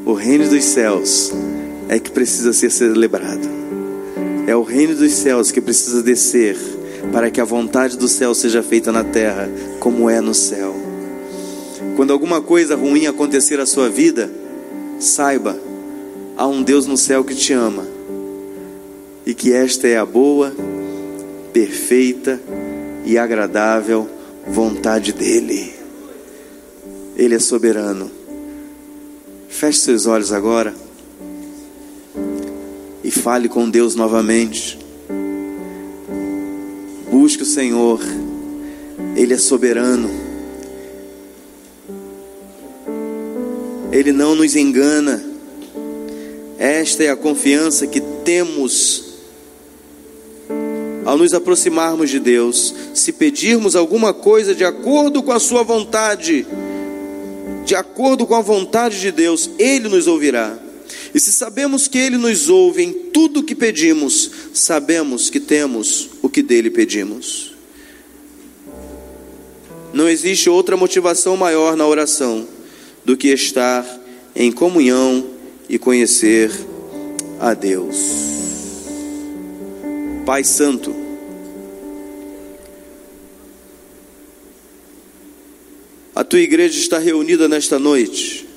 [0.10, 1.32] o reino dos céus
[1.88, 3.48] é que precisa ser celebrado.
[4.48, 6.58] É o reino dos céus que precisa descer
[7.14, 9.48] para que a vontade do céu seja feita na terra
[9.80, 10.76] como é no céu.
[11.96, 14.32] Quando alguma coisa ruim acontecer à sua vida,
[15.00, 15.56] saiba,
[16.36, 17.86] há um Deus no céu que te ama
[19.28, 20.52] e que esta é a boa,
[21.54, 22.40] perfeita
[23.06, 24.10] e agradável
[24.48, 25.74] vontade dEle.
[27.16, 28.10] Ele é soberano.
[29.48, 30.74] Feche seus olhos agora
[33.04, 34.78] e fale com Deus novamente.
[37.12, 38.00] Busque o Senhor,
[39.16, 40.10] Ele é soberano.
[43.92, 45.24] Ele não nos engana.
[46.60, 49.09] Esta é a confiança que temos
[51.10, 52.72] ao nos aproximarmos de Deus.
[52.94, 56.46] Se pedirmos alguma coisa de acordo com a Sua vontade,
[57.66, 60.56] de acordo com a vontade de Deus, Ele nos ouvirá.
[61.12, 66.10] E se sabemos que Ele nos ouve em tudo o que pedimos, sabemos que temos
[66.22, 67.54] o que dele pedimos.
[69.92, 72.48] Não existe outra motivação maior na oração
[73.04, 73.84] do que estar
[74.36, 75.26] em comunhão
[75.68, 76.52] e conhecer
[77.40, 78.49] a Deus.
[80.30, 80.96] Pai Santo,
[86.14, 88.48] a tua igreja está reunida nesta noite,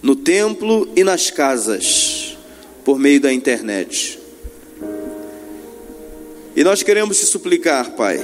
[0.00, 2.38] no templo e nas casas,
[2.84, 4.20] por meio da internet.
[6.54, 8.20] E nós queremos te suplicar, Pai,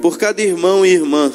[0.00, 1.32] por cada irmão e irmã,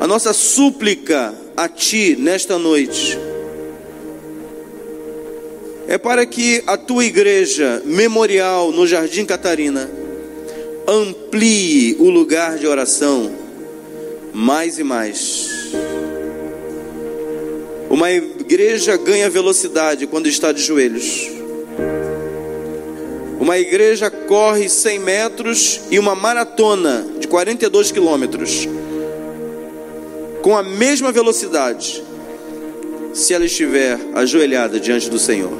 [0.00, 3.18] a nossa súplica a Ti nesta noite
[5.88, 9.90] é para que a tua igreja memorial no Jardim Catarina
[10.86, 13.32] amplie o lugar de oração
[14.32, 15.50] mais e mais.
[17.90, 21.28] Uma igreja ganha velocidade quando está de joelhos.
[23.40, 28.68] Uma igreja corre 100 metros e uma maratona de 42 quilômetros
[30.48, 32.02] com a mesma velocidade
[33.12, 35.52] se ela estiver ajoelhada diante do Senhor.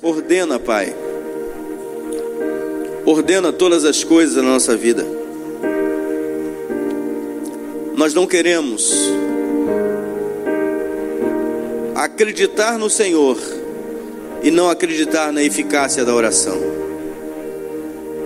[0.00, 0.96] Ordena, Pai.
[3.04, 5.04] Ordena todas as coisas na nossa vida.
[7.94, 8.90] Nós não queremos
[11.94, 13.36] acreditar no Senhor
[14.42, 16.58] e não acreditar na eficácia da oração,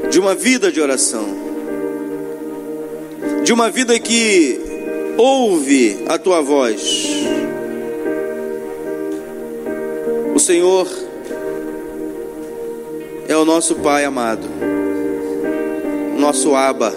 [0.08, 1.26] de uma vida de oração,
[3.42, 4.67] de uma vida que
[5.18, 7.08] ouve a tua voz.
[10.32, 10.88] O Senhor
[13.26, 14.48] é o nosso Pai amado,
[16.16, 16.94] nosso Aba,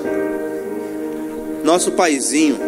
[1.63, 2.59] nosso Paizinho.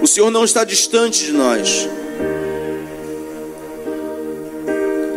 [0.00, 1.88] O Senhor não está distante de nós.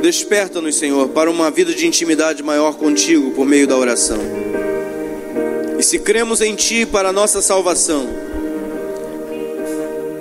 [0.01, 4.17] Desperta-nos, Senhor, para uma vida de intimidade maior contigo por meio da oração.
[5.77, 8.28] E se cremos em Ti para a nossa salvação,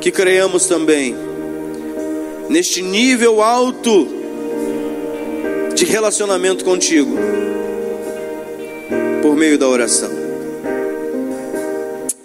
[0.01, 1.15] que creiamos também
[2.49, 4.09] neste nível alto
[5.75, 7.17] de relacionamento contigo
[9.23, 10.11] por meio da oração.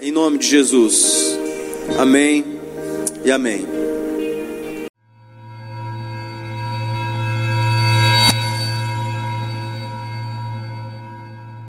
[0.01, 1.37] Em nome de Jesus.
[1.97, 2.45] Amém
[3.25, 3.72] e amém.